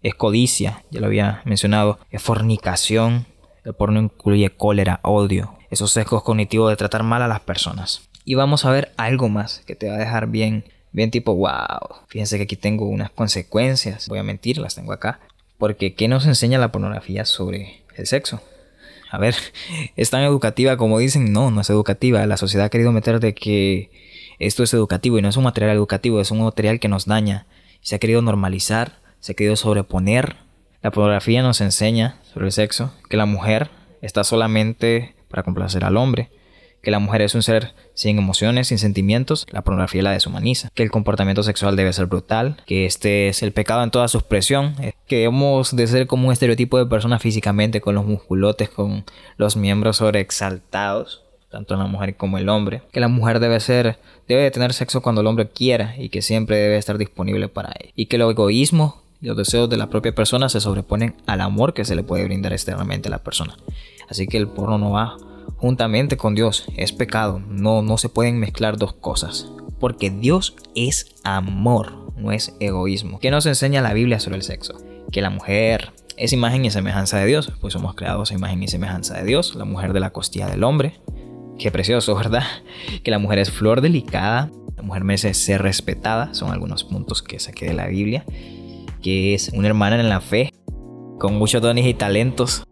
Es 0.03 0.13
codicia, 0.13 0.83
ya 0.91 0.99
lo 0.99 1.07
había 1.07 1.41
mencionado. 1.45 1.97
Es 2.11 2.21
fornicación. 2.21 3.25
El 3.65 3.73
porno 3.73 3.99
incluye 3.99 4.51
cólera, 4.51 4.99
odio, 5.01 5.55
esos 5.73 5.91
sesgos 5.91 6.23
cognitivos 6.23 6.69
de 6.69 6.75
tratar 6.75 7.03
mal 7.03 7.21
a 7.21 7.27
las 7.27 7.41
personas. 7.41 8.07
Y 8.25 8.35
vamos 8.35 8.65
a 8.65 8.71
ver 8.71 8.93
algo 8.95 9.27
más 9.27 9.61
que 9.65 9.75
te 9.75 9.89
va 9.89 9.95
a 9.95 9.99
dejar 9.99 10.27
bien, 10.27 10.65
bien 10.91 11.11
tipo, 11.11 11.35
wow. 11.35 12.05
Fíjense 12.07 12.37
que 12.37 12.43
aquí 12.43 12.55
tengo 12.55 12.87
unas 12.87 13.09
consecuencias. 13.09 14.07
Voy 14.07 14.19
a 14.19 14.23
mentir, 14.23 14.57
las 14.59 14.75
tengo 14.75 14.93
acá. 14.93 15.19
Porque 15.57 15.93
¿qué 15.93 16.07
nos 16.07 16.25
enseña 16.25 16.59
la 16.59 16.71
pornografía 16.71 17.25
sobre 17.25 17.83
el 17.95 18.07
sexo? 18.07 18.41
A 19.11 19.17
ver, 19.17 19.35
¿es 19.95 20.09
tan 20.09 20.23
educativa 20.23 20.77
como 20.77 20.99
dicen? 20.99 21.33
No, 21.33 21.51
no 21.51 21.61
es 21.61 21.69
educativa. 21.69 22.25
La 22.25 22.37
sociedad 22.37 22.67
ha 22.67 22.69
querido 22.69 22.91
meter 22.91 23.19
de 23.19 23.33
que 23.33 23.91
esto 24.39 24.63
es 24.63 24.73
educativo 24.73 25.17
y 25.17 25.21
no 25.21 25.29
es 25.29 25.37
un 25.37 25.43
material 25.43 25.75
educativo, 25.75 26.21
es 26.21 26.31
un 26.31 26.43
material 26.43 26.79
que 26.79 26.87
nos 26.87 27.05
daña. 27.05 27.45
Se 27.81 27.95
ha 27.95 27.99
querido 27.99 28.21
normalizar, 28.21 28.99
se 29.19 29.33
ha 29.33 29.35
querido 29.35 29.55
sobreponer. 29.55 30.37
La 30.81 30.91
pornografía 30.91 31.41
nos 31.41 31.61
enseña 31.61 32.19
sobre 32.31 32.47
el 32.47 32.51
sexo 32.51 32.93
que 33.09 33.17
la 33.17 33.25
mujer 33.25 33.69
está 34.01 34.23
solamente 34.23 35.15
para 35.33 35.41
complacer 35.41 35.83
al 35.83 35.97
hombre, 35.97 36.29
que 36.83 36.91
la 36.91 36.99
mujer 36.99 37.23
es 37.23 37.33
un 37.33 37.41
ser 37.41 37.73
sin 37.95 38.19
emociones, 38.19 38.67
sin 38.67 38.77
sentimientos, 38.77 39.47
la 39.49 39.63
pornografía 39.63 40.03
la 40.03 40.11
deshumaniza, 40.11 40.69
que 40.75 40.83
el 40.83 40.91
comportamiento 40.91 41.41
sexual 41.41 41.75
debe 41.75 41.91
ser 41.91 42.05
brutal, 42.05 42.57
que 42.67 42.85
este 42.85 43.29
es 43.29 43.41
el 43.41 43.51
pecado 43.51 43.83
en 43.83 43.89
toda 43.89 44.07
su 44.09 44.19
expresión, 44.19 44.75
eh, 44.79 44.93
que 45.07 45.23
hemos 45.23 45.75
de 45.75 45.87
ser 45.87 46.05
como 46.05 46.27
un 46.27 46.33
estereotipo 46.33 46.77
de 46.77 46.85
persona 46.85 47.17
físicamente, 47.17 47.81
con 47.81 47.95
los 47.95 48.05
musculotes, 48.05 48.69
con 48.69 49.05
los 49.37 49.57
miembros 49.57 49.97
sobreexaltados, 49.97 51.23
tanto 51.49 51.75
la 51.75 51.87
mujer 51.87 52.15
como 52.15 52.37
el 52.37 52.47
hombre, 52.47 52.83
que 52.91 52.99
la 52.99 53.07
mujer 53.07 53.39
debe 53.39 53.59
ser, 53.59 53.97
debe 54.27 54.43
de 54.43 54.51
tener 54.51 54.71
sexo 54.71 55.01
cuando 55.01 55.21
el 55.21 55.27
hombre 55.27 55.49
quiera 55.49 55.95
y 55.97 56.09
que 56.09 56.21
siempre 56.21 56.57
debe 56.57 56.77
estar 56.77 56.99
disponible 56.99 57.47
para 57.47 57.71
él, 57.79 57.91
y 57.95 58.05
que 58.05 58.17
el 58.17 58.21
egoísmo 58.21 59.01
y 59.19 59.27
los 59.27 59.37
deseos 59.37 59.69
de 59.69 59.77
la 59.77 59.89
propia 59.89 60.13
persona 60.13 60.49
se 60.49 60.59
sobreponen 60.59 61.15
al 61.25 61.39
amor 61.41 61.73
que 61.73 61.85
se 61.85 61.95
le 61.95 62.03
puede 62.03 62.25
brindar 62.25 62.51
externamente 62.51 63.07
a 63.07 63.11
la 63.11 63.23
persona. 63.23 63.55
Así 64.09 64.27
que 64.27 64.37
el 64.37 64.47
porno 64.47 64.77
no 64.77 64.91
va 64.91 65.17
juntamente 65.57 66.17
con 66.17 66.35
Dios, 66.35 66.65
es 66.75 66.91
pecado, 66.91 67.41
no, 67.47 67.81
no 67.81 67.97
se 67.97 68.09
pueden 68.09 68.39
mezclar 68.39 68.77
dos 68.77 68.93
cosas, 68.93 69.49
porque 69.79 70.09
Dios 70.09 70.55
es 70.75 71.15
amor, 71.23 72.11
no 72.17 72.31
es 72.31 72.55
egoísmo. 72.59 73.19
¿Qué 73.19 73.31
nos 73.31 73.45
enseña 73.45 73.81
la 73.81 73.93
Biblia 73.93 74.19
sobre 74.19 74.37
el 74.37 74.43
sexo? 74.43 74.75
Que 75.11 75.21
la 75.21 75.29
mujer 75.29 75.93
es 76.17 76.33
imagen 76.33 76.65
y 76.65 76.71
semejanza 76.71 77.17
de 77.17 77.27
Dios, 77.27 77.51
pues 77.61 77.73
somos 77.73 77.95
creados 77.95 78.31
a 78.31 78.33
imagen 78.33 78.61
y 78.61 78.67
semejanza 78.67 79.15
de 79.15 79.23
Dios, 79.23 79.55
la 79.55 79.65
mujer 79.65 79.93
de 79.93 79.99
la 79.99 80.11
costilla 80.11 80.47
del 80.47 80.63
hombre. 80.63 80.99
Qué 81.57 81.71
precioso, 81.71 82.15
¿verdad? 82.17 82.43
Que 83.03 83.11
la 83.11 83.19
mujer 83.19 83.39
es 83.39 83.51
flor 83.51 83.81
delicada, 83.81 84.51
la 84.75 84.83
mujer 84.83 85.03
merece 85.03 85.33
ser 85.33 85.61
respetada, 85.61 86.33
son 86.33 86.51
algunos 86.51 86.83
puntos 86.83 87.21
que 87.21 87.39
saqué 87.39 87.67
de 87.67 87.73
la 87.73 87.87
Biblia, 87.87 88.25
que 89.01 89.33
es 89.33 89.49
una 89.53 89.67
hermana 89.67 89.99
en 89.99 90.09
la 90.09 90.21
fe, 90.21 90.51
con 91.19 91.37
muchos 91.37 91.61
dones 91.61 91.85
y 91.85 91.93
talentos. 91.93 92.63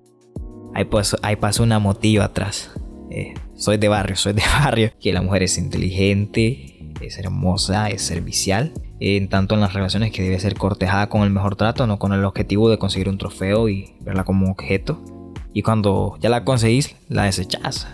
Ahí, 0.74 0.86
pues, 0.86 1.16
ahí 1.22 1.36
pasa 1.36 1.64
una 1.64 1.80
motillo 1.80 2.24
atrás. 2.24 2.72
Eh, 3.10 3.34
soy 3.56 3.78
de 3.78 3.90
barrio, 3.90 4.16
soy 4.16 4.34
de 4.34 4.44
barrio. 4.64 4.92
Que 5.00 5.14
la 5.14 5.22
mujer 5.22 5.44
es 5.44 5.58
inteligente, 5.58 6.94
es 7.02 7.18
hermosa, 7.18 7.90
es 7.90 8.02
servicial. 8.02 8.74
En 9.00 9.30
tanto 9.30 9.56
en 9.56 9.62
las 9.62 9.74
relaciones 9.74 10.12
que 10.12 10.22
debe 10.22 10.40
ser 10.40 10.56
cortejada 10.56 11.10
con 11.10 11.24
el 11.24 11.32
mejor 11.32 11.56
trato, 11.56 11.88
no 11.88 12.00
con 12.00 12.14
el 12.14 12.24
objetivo 12.24 12.70
de 12.70 12.78
conseguir 12.78 13.10
un 13.10 13.18
trofeo 13.18 13.68
y 13.68 13.96
verla 14.02 14.24
como 14.24 14.52
objeto. 14.52 15.04
Y 15.54 15.64
cuando 15.64 16.18
ya 16.20 16.30
la 16.30 16.46
conseguís, 16.46 16.96
la 17.10 17.24
desechás. 17.24 17.88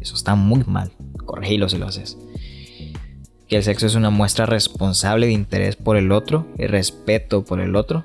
Eso 0.00 0.14
está 0.14 0.34
muy 0.34 0.64
mal. 0.66 0.92
Corregilo 1.24 1.68
si 1.68 1.78
lo 1.78 1.86
haces. 1.86 2.18
Que 3.48 3.56
el 3.56 3.62
sexo 3.62 3.86
es 3.86 3.94
una 3.94 4.10
muestra 4.10 4.46
responsable 4.46 5.26
de 5.26 5.32
interés 5.32 5.76
por 5.76 5.96
el 5.96 6.12
otro 6.12 6.46
y 6.56 6.66
respeto 6.66 7.44
por 7.44 7.60
el 7.60 7.74
otro. 7.74 8.02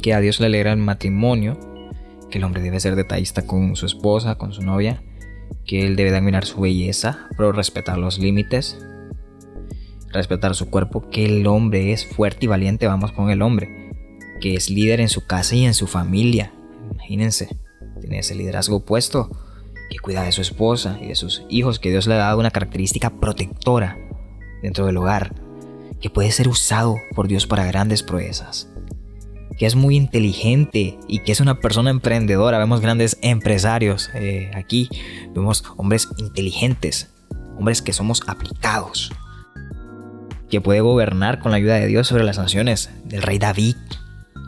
Que 0.00 0.14
a 0.14 0.20
Dios 0.20 0.38
le 0.38 0.46
alegra 0.46 0.72
el 0.72 0.78
matrimonio. 0.78 1.58
El 2.36 2.44
hombre 2.44 2.60
debe 2.60 2.80
ser 2.80 2.96
detallista 2.96 3.46
con 3.46 3.76
su 3.76 3.86
esposa, 3.86 4.36
con 4.36 4.52
su 4.52 4.60
novia 4.60 5.02
que 5.64 5.86
él 5.86 5.96
debe 5.96 6.10
de 6.10 6.18
admirar 6.18 6.44
su 6.44 6.60
belleza, 6.60 7.28
pero 7.36 7.50
respetar 7.50 7.96
los 7.96 8.18
límites, 8.18 8.78
respetar 10.12 10.54
su 10.54 10.68
cuerpo, 10.68 11.08
que 11.08 11.24
el 11.24 11.46
hombre 11.46 11.92
es 11.92 12.04
fuerte 12.04 12.44
y 12.44 12.48
valiente, 12.48 12.86
vamos 12.86 13.12
con 13.12 13.30
el 13.30 13.40
hombre, 13.40 13.90
que 14.42 14.54
es 14.54 14.68
líder 14.68 15.00
en 15.00 15.08
su 15.08 15.26
casa 15.26 15.56
y 15.56 15.64
en 15.64 15.72
su 15.72 15.86
familia. 15.86 16.52
Imagínense, 16.92 17.56
tiene 18.00 18.18
ese 18.18 18.34
liderazgo 18.34 18.84
puesto, 18.84 19.30
que 19.88 19.98
cuida 19.98 20.22
de 20.22 20.32
su 20.32 20.42
esposa 20.42 20.98
y 21.00 21.06
de 21.06 21.14
sus 21.14 21.42
hijos, 21.48 21.78
que 21.78 21.90
Dios 21.90 22.06
le 22.06 22.14
ha 22.14 22.18
dado 22.18 22.38
una 22.38 22.50
característica 22.50 23.18
protectora 23.18 23.96
dentro 24.62 24.84
del 24.84 24.98
hogar, 24.98 25.34
que 26.02 26.10
puede 26.10 26.30
ser 26.32 26.48
usado 26.48 26.96
por 27.14 27.28
Dios 27.28 27.46
para 27.46 27.64
grandes 27.64 28.02
proezas 28.02 28.68
que 29.56 29.66
es 29.66 29.74
muy 29.74 29.96
inteligente 29.96 30.98
y 31.08 31.20
que 31.20 31.32
es 31.32 31.40
una 31.40 31.60
persona 31.60 31.90
emprendedora. 31.90 32.58
Vemos 32.58 32.80
grandes 32.80 33.18
empresarios 33.22 34.10
eh, 34.14 34.50
aquí, 34.54 34.88
vemos 35.34 35.64
hombres 35.76 36.08
inteligentes, 36.18 37.14
hombres 37.58 37.82
que 37.82 37.92
somos 37.92 38.22
aplicados, 38.26 39.12
que 40.50 40.60
puede 40.60 40.80
gobernar 40.80 41.40
con 41.40 41.50
la 41.50 41.56
ayuda 41.56 41.76
de 41.76 41.86
Dios 41.86 42.06
sobre 42.06 42.24
las 42.24 42.38
naciones, 42.38 42.90
del 43.04 43.22
rey 43.22 43.38
David, 43.38 43.76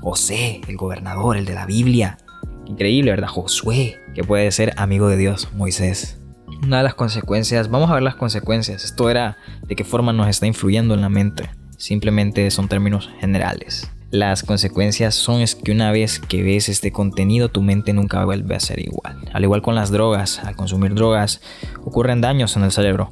José, 0.00 0.60
el 0.68 0.76
gobernador, 0.76 1.36
el 1.36 1.44
de 1.44 1.54
la 1.54 1.66
Biblia. 1.66 2.18
Increíble, 2.66 3.10
¿verdad? 3.10 3.28
Josué, 3.28 3.96
que 4.14 4.24
puede 4.24 4.50
ser 4.52 4.74
amigo 4.76 5.08
de 5.08 5.16
Dios, 5.16 5.48
Moisés. 5.54 6.20
Una 6.62 6.78
de 6.78 6.82
las 6.84 6.94
consecuencias, 6.94 7.70
vamos 7.70 7.90
a 7.90 7.94
ver 7.94 8.02
las 8.02 8.16
consecuencias. 8.16 8.84
Esto 8.84 9.10
era 9.10 9.38
de 9.66 9.74
qué 9.74 9.84
forma 9.84 10.12
nos 10.12 10.28
está 10.28 10.46
influyendo 10.46 10.94
en 10.94 11.00
la 11.00 11.08
mente. 11.08 11.48
Simplemente 11.78 12.50
son 12.50 12.68
términos 12.68 13.08
generales. 13.20 13.90
Las 14.10 14.42
consecuencias 14.42 15.14
son 15.14 15.44
que 15.62 15.70
una 15.72 15.92
vez 15.92 16.18
que 16.18 16.42
ves 16.42 16.68
este 16.68 16.92
contenido 16.92 17.50
tu 17.50 17.62
mente 17.62 17.92
nunca 17.92 18.24
vuelve 18.24 18.56
a 18.56 18.60
ser 18.60 18.80
igual. 18.80 19.16
Al 19.32 19.44
igual 19.44 19.62
con 19.62 19.74
las 19.74 19.90
drogas, 19.90 20.40
al 20.44 20.56
consumir 20.56 20.94
drogas 20.94 21.40
ocurren 21.84 22.20
daños 22.20 22.56
en 22.56 22.64
el 22.64 22.72
cerebro. 22.72 23.10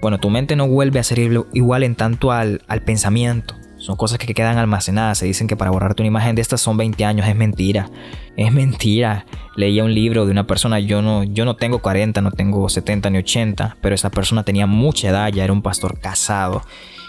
Bueno, 0.00 0.18
tu 0.18 0.30
mente 0.30 0.56
no 0.56 0.66
vuelve 0.68 1.00
a 1.00 1.04
ser 1.04 1.18
igual 1.52 1.82
en 1.82 1.96
tanto 1.96 2.32
al, 2.32 2.62
al 2.66 2.82
pensamiento. 2.82 3.54
Son 3.78 3.96
cosas 3.96 4.18
que 4.18 4.34
quedan 4.34 4.58
almacenadas. 4.58 5.18
Se 5.18 5.26
dicen 5.26 5.46
que 5.46 5.56
para 5.56 5.70
borrarte 5.70 6.02
una 6.02 6.08
imagen 6.08 6.34
de 6.34 6.42
estas 6.42 6.60
son 6.60 6.76
20 6.76 7.04
años. 7.04 7.28
Es 7.28 7.36
mentira. 7.36 7.90
Es 8.36 8.52
mentira. 8.52 9.26
Leía 9.56 9.84
un 9.84 9.94
libro 9.94 10.24
de 10.24 10.32
una 10.32 10.46
persona. 10.46 10.80
Yo 10.80 11.00
no, 11.00 11.22
yo 11.24 11.44
no 11.44 11.56
tengo 11.56 11.78
40, 11.80 12.20
no 12.20 12.32
tengo 12.32 12.68
70 12.68 13.10
ni 13.10 13.18
80. 13.18 13.76
Pero 13.80 13.94
esa 13.94 14.10
persona 14.10 14.42
tenía 14.42 14.66
mucha 14.66 15.08
edad. 15.08 15.32
Ya 15.32 15.44
era 15.44 15.52
un 15.52 15.62
pastor 15.62 16.00
casado. 16.00 16.62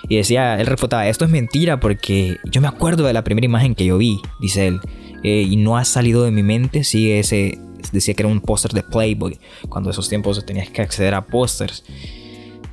Y 0.09 0.17
decía, 0.17 0.59
él 0.59 0.65
refutaba, 0.65 1.07
esto 1.07 1.23
es 1.23 1.31
mentira 1.31 1.79
porque 1.79 2.37
yo 2.43 2.61
me 2.61 2.67
acuerdo 2.67 3.05
de 3.05 3.13
la 3.13 3.23
primera 3.23 3.45
imagen 3.45 3.75
que 3.75 3.85
yo 3.85 3.99
vi, 3.99 4.19
dice 4.41 4.67
él, 4.67 4.79
eh, 5.23 5.45
y 5.47 5.55
no 5.55 5.77
ha 5.77 5.85
salido 5.85 6.23
de 6.23 6.31
mi 6.31 6.41
mente, 6.41 6.83
sí, 6.83 7.11
ese, 7.11 7.59
decía 7.91 8.15
que 8.15 8.23
era 8.23 8.31
un 8.31 8.41
póster 8.41 8.71
de 8.71 8.81
Playboy, 8.81 9.39
cuando 9.69 9.91
esos 9.91 10.09
tiempos 10.09 10.43
tenías 10.45 10.69
que 10.71 10.81
acceder 10.81 11.13
a 11.13 11.27
pósters. 11.27 11.83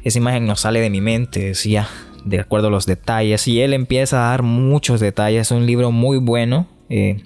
Esa 0.02 0.18
imagen 0.18 0.46
no 0.46 0.56
sale 0.56 0.80
de 0.80 0.88
mi 0.88 1.02
mente, 1.02 1.48
decía, 1.48 1.88
de 2.24 2.40
acuerdo 2.40 2.68
a 2.68 2.70
los 2.70 2.86
detalles, 2.86 3.46
y 3.48 3.60
él 3.60 3.74
empieza 3.74 4.26
a 4.26 4.30
dar 4.30 4.42
muchos 4.42 4.98
detalles, 4.98 5.42
es 5.42 5.50
un 5.50 5.66
libro 5.66 5.90
muy 5.90 6.16
bueno, 6.16 6.66
eh, 6.88 7.22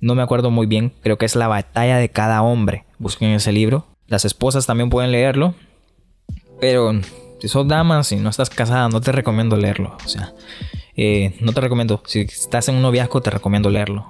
no 0.00 0.14
me 0.14 0.22
acuerdo 0.22 0.50
muy 0.50 0.66
bien, 0.66 0.94
creo 1.02 1.18
que 1.18 1.26
es 1.26 1.36
La 1.36 1.48
batalla 1.48 1.98
de 1.98 2.08
cada 2.08 2.40
hombre, 2.40 2.84
busquen 2.98 3.32
ese 3.32 3.52
libro, 3.52 3.86
las 4.06 4.24
esposas 4.24 4.64
también 4.64 4.88
pueden 4.88 5.12
leerlo, 5.12 5.54
pero 6.58 6.92
si 7.38 7.48
sos 7.48 7.66
dama, 7.68 8.02
si 8.02 8.16
no 8.16 8.30
estás 8.30 8.50
casada, 8.50 8.88
no 8.88 9.00
te 9.00 9.12
recomiendo 9.12 9.56
leerlo. 9.56 9.96
O 10.04 10.08
sea, 10.08 10.32
eh, 10.96 11.36
no 11.40 11.52
te 11.52 11.60
recomiendo. 11.60 12.02
Si 12.06 12.20
estás 12.20 12.68
en 12.68 12.76
un 12.76 12.82
noviazgo, 12.82 13.20
te 13.20 13.30
recomiendo 13.30 13.70
leerlo. 13.70 14.06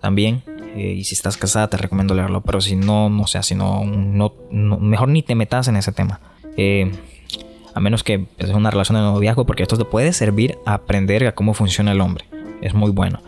También. 0.00 0.42
Eh, 0.76 0.94
y 0.98 1.04
si 1.04 1.14
estás 1.14 1.36
casada, 1.36 1.68
te 1.68 1.76
recomiendo 1.76 2.14
leerlo. 2.14 2.42
Pero 2.42 2.60
si 2.60 2.76
no, 2.76 3.10
no 3.10 3.26
sea, 3.26 3.42
si 3.42 3.54
no, 3.54 3.84
no, 3.84 4.34
mejor 4.50 5.08
ni 5.08 5.22
te 5.22 5.34
metas 5.34 5.68
en 5.68 5.76
ese 5.76 5.92
tema. 5.92 6.20
Eh, 6.56 6.92
a 7.74 7.80
menos 7.80 8.04
que 8.04 8.26
es 8.38 8.50
una 8.50 8.70
relación 8.70 8.96
de 8.96 9.02
noviazgo, 9.02 9.46
porque 9.46 9.62
esto 9.62 9.76
te 9.76 9.84
puede 9.84 10.12
servir 10.12 10.58
a 10.66 10.74
aprender 10.74 11.26
a 11.26 11.34
cómo 11.34 11.54
funciona 11.54 11.92
el 11.92 12.00
hombre. 12.00 12.24
Es 12.60 12.74
muy 12.74 12.90
bueno. 12.90 13.20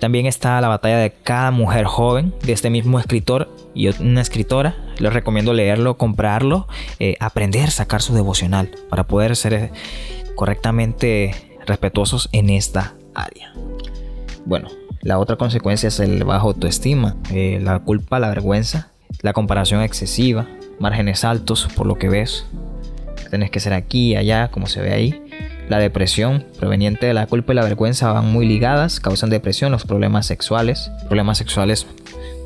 También 0.00 0.26
está 0.26 0.60
la 0.60 0.68
batalla 0.68 0.98
de 0.98 1.10
cada 1.10 1.50
mujer 1.50 1.84
joven 1.84 2.34
de 2.42 2.52
este 2.52 2.70
mismo 2.70 2.98
escritor 2.98 3.48
y 3.74 3.88
una 4.00 4.20
escritora. 4.20 4.76
Les 4.98 5.12
recomiendo 5.12 5.52
leerlo, 5.52 5.96
comprarlo, 5.96 6.66
eh, 6.98 7.16
aprender, 7.20 7.70
sacar 7.70 8.02
su 8.02 8.14
devocional 8.14 8.70
para 8.90 9.06
poder 9.06 9.36
ser 9.36 9.54
eh, 9.54 9.70
correctamente 10.34 11.34
respetuosos 11.66 12.28
en 12.32 12.50
esta 12.50 12.94
área. 13.14 13.52
Bueno, 14.44 14.68
la 15.00 15.18
otra 15.18 15.36
consecuencia 15.36 15.88
es 15.88 15.98
el 16.00 16.24
bajo 16.24 16.48
autoestima, 16.48 17.16
eh, 17.32 17.58
la 17.62 17.78
culpa, 17.80 18.18
la 18.18 18.28
vergüenza, 18.28 18.92
la 19.22 19.32
comparación 19.32 19.82
excesiva, 19.82 20.46
márgenes 20.78 21.24
altos 21.24 21.68
por 21.74 21.86
lo 21.86 21.96
que 21.96 22.08
ves. 22.08 22.46
Tienes 23.30 23.50
que 23.50 23.60
ser 23.60 23.72
aquí 23.72 24.14
allá, 24.14 24.50
como 24.50 24.66
se 24.66 24.80
ve 24.80 24.92
ahí 24.92 25.25
la 25.68 25.78
depresión 25.78 26.46
proveniente 26.58 27.06
de 27.06 27.14
la 27.14 27.26
culpa 27.26 27.52
y 27.52 27.56
la 27.56 27.64
vergüenza 27.64 28.12
van 28.12 28.30
muy 28.30 28.46
ligadas, 28.46 29.00
causan 29.00 29.30
depresión, 29.30 29.72
los 29.72 29.84
problemas 29.84 30.26
sexuales. 30.26 30.90
Problemas 31.06 31.38
sexuales 31.38 31.86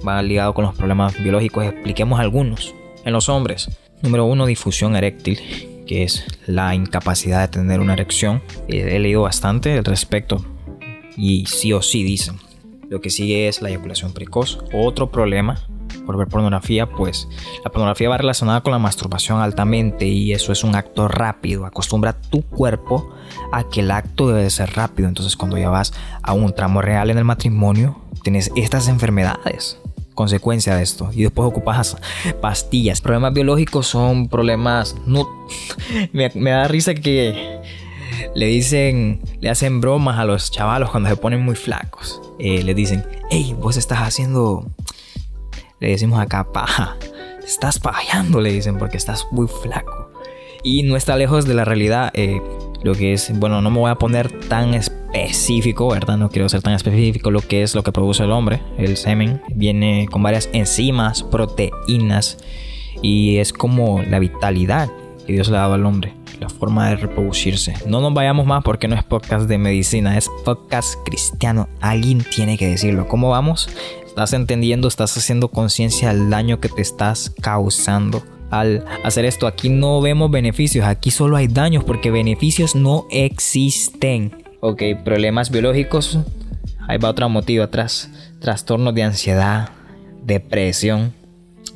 van 0.03 0.27
ligados 0.27 0.55
con 0.55 0.65
los 0.65 0.75
problemas 0.75 1.23
biológicos. 1.23 1.65
Expliquemos 1.65 2.19
algunos. 2.19 2.75
En 3.05 3.13
los 3.13 3.29
hombres, 3.29 3.69
número 4.03 4.25
uno, 4.25 4.47
difusión 4.47 4.97
eréctil, 4.97 5.39
que 5.87 6.03
es 6.05 6.25
la 6.47 6.75
incapacidad 6.75 7.41
de 7.41 7.49
tener 7.49 7.81
una 7.81 7.93
erección. 7.93 8.43
He 8.69 8.99
leído 8.99 9.23
bastante 9.23 9.77
al 9.77 9.85
respecto 9.85 10.45
y 11.17 11.45
sí 11.47 11.73
o 11.73 11.83
sí 11.83 12.03
dicen. 12.03 12.37
Lo 12.89 13.01
que 13.01 13.11
sigue 13.11 13.49
es 13.49 13.63
la 13.63 13.69
eyaculación 13.69 14.13
precoz. 14.13 14.59
Otro 14.73 15.11
problema 15.11 15.63
por 16.07 16.17
ver 16.17 16.29
pornografía, 16.29 16.87
pues 16.87 17.29
la 17.65 17.71
pornografía 17.71 18.09
va 18.09 18.19
relacionada 18.19 18.63
con 18.63 18.73
la 18.73 18.79
masturbación 18.79 19.41
altamente 19.41 20.07
y 20.07 20.33
eso 20.33 20.53
es 20.53 20.65
un 20.65 20.75
acto 20.75 21.09
rápido. 21.09 21.67
Acostumbra 21.67 22.13
tu 22.13 22.43
cuerpo 22.43 23.13
a 23.53 23.69
que 23.69 23.81
el 23.81 23.91
acto 23.91 24.29
debe 24.29 24.43
de 24.43 24.51
ser 24.51 24.75
rápido. 24.75 25.09
Entonces 25.09 25.37
cuando 25.37 25.59
ya 25.59 25.71
vas 25.71 25.93
a 26.23 26.33
un 26.33 26.55
tramo 26.55 26.83
real 26.83 27.11
en 27.11 27.19
el 27.19 27.25
matrimonio, 27.25 28.01
tienes 28.23 28.51
estas 28.55 28.89
enfermedades 28.89 29.79
consecuencia 30.21 30.77
de 30.77 30.83
esto 30.83 31.09
y 31.15 31.23
después 31.23 31.49
ocupas 31.49 31.97
pastillas. 32.43 33.01
Problemas 33.01 33.33
biológicos 33.33 33.87
son 33.87 34.29
problemas 34.29 34.95
no 35.07 35.27
me, 36.13 36.29
da 36.29 36.69
risa 36.69 36.93
que 36.93 37.59
le 38.35 38.47
dicen, 38.47 39.23
le 39.41 39.49
hacen 39.49 39.81
bromas 39.81 40.19
a 40.19 40.27
los 40.27 40.51
chavalos 40.51 40.91
cuando 40.91 41.09
se 41.09 41.17
ponen 41.17 41.41
muy 41.41 41.57
flacos. 41.57 42.21
Eh, 42.39 42.63
le 42.63 42.75
dicen, 42.75 43.03
hey, 43.31 43.57
vos 43.59 43.79
estás 43.79 44.01
haciendo 44.01 44.67
le 45.81 45.89
decimos 45.91 46.21
acá 46.21 46.53
paja. 46.53 46.97
Estás 47.45 47.79
pajando, 47.79 48.41
le 48.41 48.53
dicen, 48.53 48.79
porque 48.79 48.97
estás 48.97 49.27
muy 49.33 49.49
flaco. 49.49 50.11
Y 50.63 50.83
no 50.83 50.97
está 50.97 51.17
lejos 51.17 51.47
de 51.47 51.55
la 51.55 51.65
realidad. 51.65 52.11
Eh, 52.15 52.41
lo 52.83 52.95
que 52.95 53.15
es, 53.15 53.33
bueno, 53.39 53.61
no 53.61 53.71
me 53.71 53.79
voy 53.79 53.91
a 53.91 53.97
poner 53.97 54.31
tan 54.49 54.75
específico, 54.75 55.89
¿verdad? 55.89 56.17
No 56.19 56.29
quiero 56.29 56.49
ser 56.49 56.63
tan 56.63 56.75
específico 56.75 57.31
lo 57.31 57.41
que 57.41 57.63
es 57.63 57.75
lo 57.75 57.83
que 57.83 57.93
produce 57.93 58.25
el 58.25 58.31
hombre. 58.31 58.63
El 58.79 58.97
semen 58.97 59.43
viene 59.55 60.07
con 60.11 60.23
varias 60.23 60.49
enzimas, 60.53 61.23
proteínas 61.23 62.39
y 63.03 63.39
es 63.39 63.53
como 63.53 64.03
la 64.03 64.19
vitalidad 64.19 64.91
que 65.27 65.33
Dios 65.33 65.49
le 65.49 65.57
ha 65.57 65.65
al 65.65 65.87
hombre, 65.87 66.15
la 66.41 66.49
forma 66.49 66.89
de 66.91 66.97
reproducirse. 66.97 67.75
No 67.87 68.01
nos 68.01 68.13
vayamos 68.15 68.47
más 68.47 68.63
porque 68.63 68.89
no 68.89 68.97
es 68.97 69.03
podcast 69.03 69.49
de 69.49 69.59
medicina, 69.59 70.17
es 70.17 70.29
podcast 70.45 70.95
cristiano. 71.05 71.69
Alguien 71.81 72.25
tiene 72.35 72.59
que 72.59 72.69
decirlo. 72.69 73.09
¿Cómo 73.09 73.31
vamos? 73.31 73.69
Estás 74.11 74.33
entendiendo, 74.33 74.89
estás 74.89 75.17
haciendo 75.17 75.49
conciencia 75.49 76.11
al 76.11 76.31
daño 76.31 76.61
que 76.61 76.69
te 76.69 76.83
estás 76.83 77.33
causando. 77.41 78.25
Al 78.51 78.85
hacer 79.05 79.25
esto, 79.25 79.47
aquí 79.47 79.69
no 79.69 80.01
vemos 80.01 80.31
beneficios, 80.31 80.85
aquí 80.85 81.13
solo 81.13 81.37
hay 81.37 81.47
daños 81.47 81.85
porque 81.85 82.11
beneficios 82.11 82.75
no 82.75 83.07
existen. 83.11 84.45
Ok, 84.61 84.83
problemas 85.05 85.51
biológicos. 85.51 86.19
Ahí 86.89 86.99
va 86.99 87.11
otro 87.11 87.29
motivo 87.29 87.63
atrás. 87.63 88.11
Trastornos 88.41 88.95
de 88.95 89.05
ansiedad, 89.05 89.71
depresión. 90.25 91.15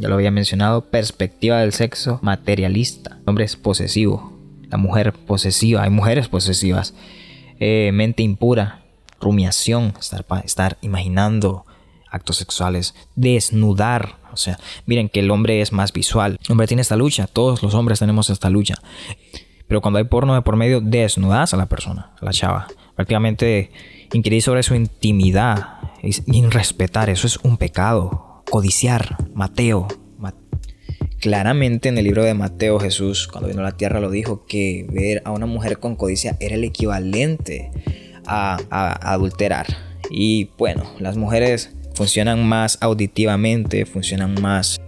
Ya 0.01 0.09
lo 0.09 0.17
había 0.17 0.33
mencionado. 0.33 0.91
Perspectiva 0.91 1.61
del 1.61 1.73
sexo 1.73 2.19
materialista. 2.21 3.19
El 3.23 3.29
hombre 3.29 3.45
es 3.45 3.55
posesivo. 3.55 4.37
La 4.69 4.77
mujer 4.77 5.13
posesiva. 5.13 5.85
Hay 5.85 5.91
mujeres 5.91 6.27
posesivas. 6.27 6.95
Eh, 7.61 7.91
mente 7.95 8.25
impura. 8.25 8.83
Rumiación. 9.21 9.95
Estar, 10.01 10.27
estar 10.45 10.77
imaginando 10.83 11.65
actos 12.15 12.37
sexuales. 12.37 12.95
Desnudar. 13.17 14.17
O 14.33 14.37
sea, 14.37 14.59
miren 14.87 15.09
que 15.09 15.21
el 15.21 15.31
hombre 15.31 15.61
es 15.61 15.73
más 15.73 15.93
visual. 15.93 16.39
El 16.45 16.53
hombre 16.53 16.67
tiene 16.67 16.83
esta 16.83 16.97
lucha. 16.97 17.27
Todos 17.27 17.63
los 17.63 17.75
hombres 17.75 17.99
tenemos 17.99 18.31
esta 18.31 18.51
lucha. 18.51 18.77
Pero 19.67 19.81
cuando 19.81 19.99
hay 19.99 20.05
porno 20.05 20.35
de 20.35 20.43
por 20.43 20.57
medio, 20.57 20.81
desnudas 20.81 21.55
a 21.55 21.57
la 21.57 21.67
persona, 21.67 22.13
a 22.21 22.25
la 22.25 22.33
chava. 22.33 22.67
Prácticamente 22.95 23.71
inquirir 24.13 24.43
sobre 24.43 24.63
su 24.63 24.75
intimidad, 24.75 25.79
respetar, 26.51 27.11
eso 27.11 27.27
es 27.27 27.39
un 27.39 27.57
pecado. 27.57 28.43
Codiciar, 28.51 29.17
Mateo. 29.35 29.89
Claramente 31.21 31.89
en 31.89 31.97
el 31.97 32.05
libro 32.05 32.23
de 32.23 32.35
Mateo 32.35 32.79
Jesús, 32.79 33.29
cuando 33.29 33.49
vino 33.49 33.63
a 33.63 33.65
la 33.65 33.77
tierra, 33.79 33.99
lo 33.99 34.11
dijo 34.11 34.45
que 34.45 34.87
ver 34.91 35.23
a 35.25 35.31
una 35.31 35.47
mujer 35.47 35.79
con 35.79 35.97
codicia 35.97 36.37
era 36.39 36.55
el 36.55 36.65
equivalente 36.65 37.71
a 38.27 38.59
adulterar. 39.01 39.67
Y 40.11 40.51
bueno, 40.59 40.85
las 40.99 41.17
mujeres 41.17 41.75
funcionan 41.95 42.47
más 42.47 42.79
auditivamente, 42.81 43.87
funcionan 43.87 44.41
más 44.41 44.81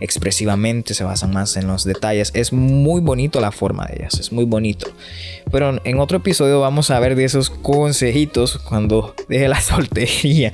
expresivamente, 0.00 0.92
se 0.92 1.04
basan 1.04 1.32
más 1.32 1.56
en 1.56 1.66
los 1.66 1.84
detalles. 1.84 2.30
Es 2.34 2.52
muy 2.52 3.00
bonito 3.00 3.40
la 3.40 3.52
forma 3.52 3.86
de 3.86 3.96
ellas, 3.96 4.20
es 4.20 4.32
muy 4.32 4.44
bonito. 4.44 4.86
Pero 5.50 5.80
en 5.84 5.98
otro 5.98 6.18
episodio 6.18 6.60
vamos 6.60 6.90
a 6.90 7.00
ver 7.00 7.14
de 7.16 7.24
esos 7.24 7.50
consejitos 7.50 8.58
cuando 8.58 9.14
deje 9.28 9.48
la 9.48 9.60
soltería. 9.60 10.52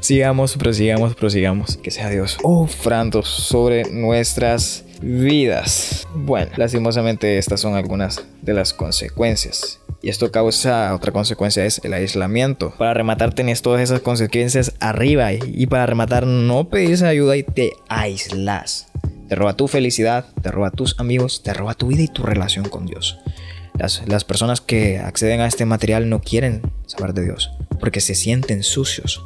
Sigamos, 0.00 0.56
prosigamos, 0.56 1.14
prosigamos. 1.14 1.76
Que 1.78 1.90
sea 1.90 2.10
Dios 2.10 2.38
ofrando 2.42 3.22
sobre 3.22 3.90
nuestras 3.90 4.84
vidas. 5.00 6.06
Bueno, 6.14 6.52
lastimosamente 6.56 7.38
estas 7.38 7.60
son 7.60 7.74
algunas 7.74 8.24
de 8.42 8.54
las 8.54 8.72
consecuencias. 8.72 9.81
Y 10.02 10.10
esto 10.10 10.32
causa 10.32 10.92
otra 10.94 11.12
consecuencia 11.12 11.64
es 11.64 11.80
el 11.84 11.94
aislamiento. 11.94 12.74
Para 12.76 12.92
rematar 12.92 13.34
tenés 13.34 13.62
todas 13.62 13.80
esas 13.80 14.00
consecuencias 14.00 14.74
arriba 14.80 15.32
y 15.32 15.66
para 15.66 15.86
rematar 15.86 16.26
no 16.26 16.68
pedís 16.68 17.02
ayuda 17.02 17.36
y 17.36 17.44
te 17.44 17.72
aislas. 17.88 18.88
Te 19.28 19.36
roba 19.36 19.56
tu 19.56 19.68
felicidad, 19.68 20.26
te 20.42 20.50
roba 20.50 20.72
tus 20.72 20.98
amigos, 20.98 21.42
te 21.44 21.54
roba 21.54 21.74
tu 21.74 21.86
vida 21.86 22.02
y 22.02 22.08
tu 22.08 22.24
relación 22.24 22.68
con 22.68 22.86
Dios. 22.86 23.18
Las, 23.78 24.06
las 24.08 24.24
personas 24.24 24.60
que 24.60 24.98
acceden 24.98 25.40
a 25.40 25.46
este 25.46 25.64
material 25.64 26.10
no 26.10 26.20
quieren 26.20 26.62
saber 26.86 27.14
de 27.14 27.24
Dios 27.24 27.52
porque 27.78 28.00
se 28.00 28.14
sienten 28.14 28.62
sucios. 28.62 29.22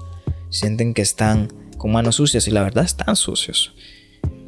Sienten 0.51 0.95
que 0.95 1.03
están 1.03 1.49
con 1.79 1.93
manos 1.93 2.17
sucias 2.17 2.49
y 2.49 2.51
la 2.51 2.63
verdad 2.63 2.85
están 2.85 3.17
sucios. 3.17 3.75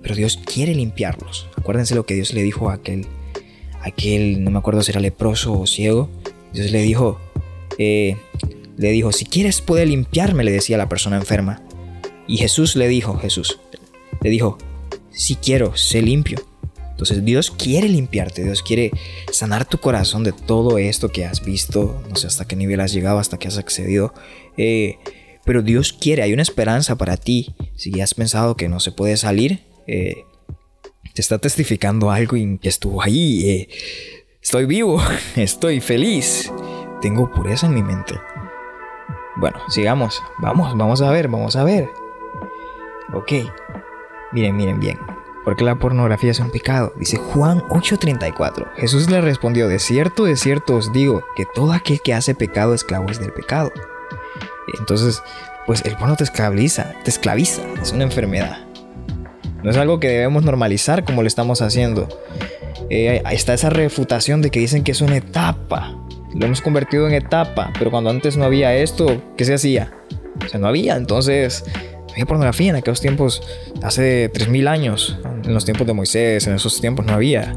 Pero 0.02 0.14
Dios 0.14 0.38
quiere 0.44 0.74
limpiarlos. 0.74 1.48
Acuérdense 1.56 1.94
lo 1.94 2.06
que 2.06 2.14
Dios 2.14 2.32
le 2.32 2.42
dijo 2.42 2.70
a 2.70 2.74
aquel 2.74 3.06
aquel, 3.88 4.42
no 4.42 4.50
me 4.50 4.58
acuerdo 4.58 4.82
si 4.82 4.90
era 4.90 5.00
leproso 5.00 5.58
o 5.58 5.66
ciego, 5.66 6.08
Dios 6.52 6.70
le 6.70 6.82
dijo, 6.82 7.20
eh, 7.78 8.16
le 8.76 8.90
dijo, 8.90 9.12
si 9.12 9.24
quieres 9.24 9.60
puede 9.60 9.86
limpiarme, 9.86 10.44
le 10.44 10.52
decía 10.52 10.78
la 10.78 10.88
persona 10.88 11.16
enferma. 11.16 11.62
Y 12.26 12.38
Jesús 12.38 12.76
le 12.76 12.88
dijo, 12.88 13.18
Jesús, 13.18 13.58
le 14.22 14.30
dijo, 14.30 14.58
si 15.10 15.36
quiero, 15.36 15.76
sé 15.76 16.02
limpio. 16.02 16.38
Entonces 16.90 17.24
Dios 17.24 17.52
quiere 17.52 17.88
limpiarte, 17.88 18.42
Dios 18.42 18.62
quiere 18.62 18.90
sanar 19.30 19.64
tu 19.64 19.78
corazón 19.78 20.24
de 20.24 20.32
todo 20.32 20.78
esto 20.78 21.10
que 21.10 21.24
has 21.24 21.44
visto, 21.44 22.02
no 22.08 22.16
sé 22.16 22.26
hasta 22.26 22.46
qué 22.46 22.56
nivel 22.56 22.80
has 22.80 22.92
llegado, 22.92 23.18
hasta 23.20 23.38
que 23.38 23.46
has 23.46 23.56
accedido. 23.56 24.12
Eh, 24.56 24.98
pero 25.44 25.62
Dios 25.62 25.92
quiere, 25.92 26.22
hay 26.22 26.32
una 26.32 26.42
esperanza 26.42 26.98
para 26.98 27.16
ti. 27.16 27.54
Si 27.76 28.00
has 28.00 28.14
pensado 28.14 28.56
que 28.56 28.68
no 28.68 28.80
se 28.80 28.90
puede 28.90 29.16
salir, 29.16 29.60
eh, 29.86 30.24
está 31.20 31.38
testificando 31.38 32.10
algo 32.10 32.36
y 32.36 32.58
que 32.58 32.68
estuvo 32.68 33.02
ahí. 33.02 33.48
Eh, 33.48 33.68
estoy 34.42 34.66
vivo, 34.66 35.02
estoy 35.36 35.80
feliz, 35.80 36.52
tengo 37.00 37.30
pureza 37.30 37.66
en 37.66 37.74
mi 37.74 37.82
mente. 37.82 38.14
Bueno, 39.36 39.58
sigamos, 39.68 40.22
vamos, 40.38 40.76
vamos 40.76 41.00
a 41.00 41.10
ver, 41.10 41.28
vamos 41.28 41.54
a 41.56 41.64
ver. 41.64 41.88
Ok, 43.12 43.32
miren, 44.32 44.56
miren 44.56 44.80
bien. 44.80 44.98
Porque 45.44 45.64
la 45.64 45.78
pornografía 45.78 46.32
es 46.32 46.40
un 46.40 46.50
pecado. 46.50 46.92
Dice 46.96 47.16
Juan 47.16 47.62
8:34. 47.70 48.74
Jesús 48.76 49.08
le 49.08 49.20
respondió, 49.20 49.66
de 49.66 49.78
cierto, 49.78 50.24
de 50.24 50.36
cierto 50.36 50.76
os 50.76 50.92
digo, 50.92 51.24
que 51.36 51.46
todo 51.46 51.72
aquel 51.72 52.02
que 52.02 52.12
hace 52.12 52.34
pecado 52.34 52.74
esclavo 52.74 53.08
es 53.08 53.18
del 53.18 53.32
pecado. 53.32 53.72
Entonces, 54.78 55.22
pues 55.66 55.84
el 55.84 55.96
porno 55.96 56.16
te 56.16 56.24
esclaviza, 56.24 56.92
te 57.02 57.10
esclaviza, 57.10 57.62
es 57.80 57.92
una 57.92 58.04
enfermedad. 58.04 58.67
No 59.62 59.70
es 59.70 59.76
algo 59.76 60.00
que 60.00 60.08
debemos 60.08 60.44
normalizar 60.44 61.04
como 61.04 61.22
lo 61.22 61.28
estamos 61.28 61.62
haciendo. 61.62 62.08
Eh, 62.90 63.22
está 63.30 63.54
esa 63.54 63.70
refutación 63.70 64.40
de 64.40 64.50
que 64.50 64.60
dicen 64.60 64.84
que 64.84 64.92
es 64.92 65.00
una 65.00 65.16
etapa. 65.16 65.96
Lo 66.34 66.46
hemos 66.46 66.60
convertido 66.60 67.08
en 67.08 67.14
etapa, 67.14 67.72
pero 67.78 67.90
cuando 67.90 68.10
antes 68.10 68.36
no 68.36 68.44
había 68.44 68.74
esto, 68.74 69.22
¿qué 69.36 69.44
se 69.44 69.54
hacía? 69.54 69.92
O 70.44 70.48
sea, 70.48 70.60
no 70.60 70.68
había, 70.68 70.96
entonces 70.96 71.64
no 71.74 72.12
había 72.12 72.26
pornografía 72.26 72.70
en 72.70 72.76
aquellos 72.76 73.00
tiempos, 73.00 73.42
hace 73.82 74.30
3.000 74.32 74.68
años, 74.68 75.18
en 75.44 75.54
los 75.54 75.64
tiempos 75.64 75.86
de 75.86 75.94
Moisés, 75.94 76.46
en 76.46 76.54
esos 76.54 76.80
tiempos 76.80 77.06
no 77.06 77.14
había. 77.14 77.54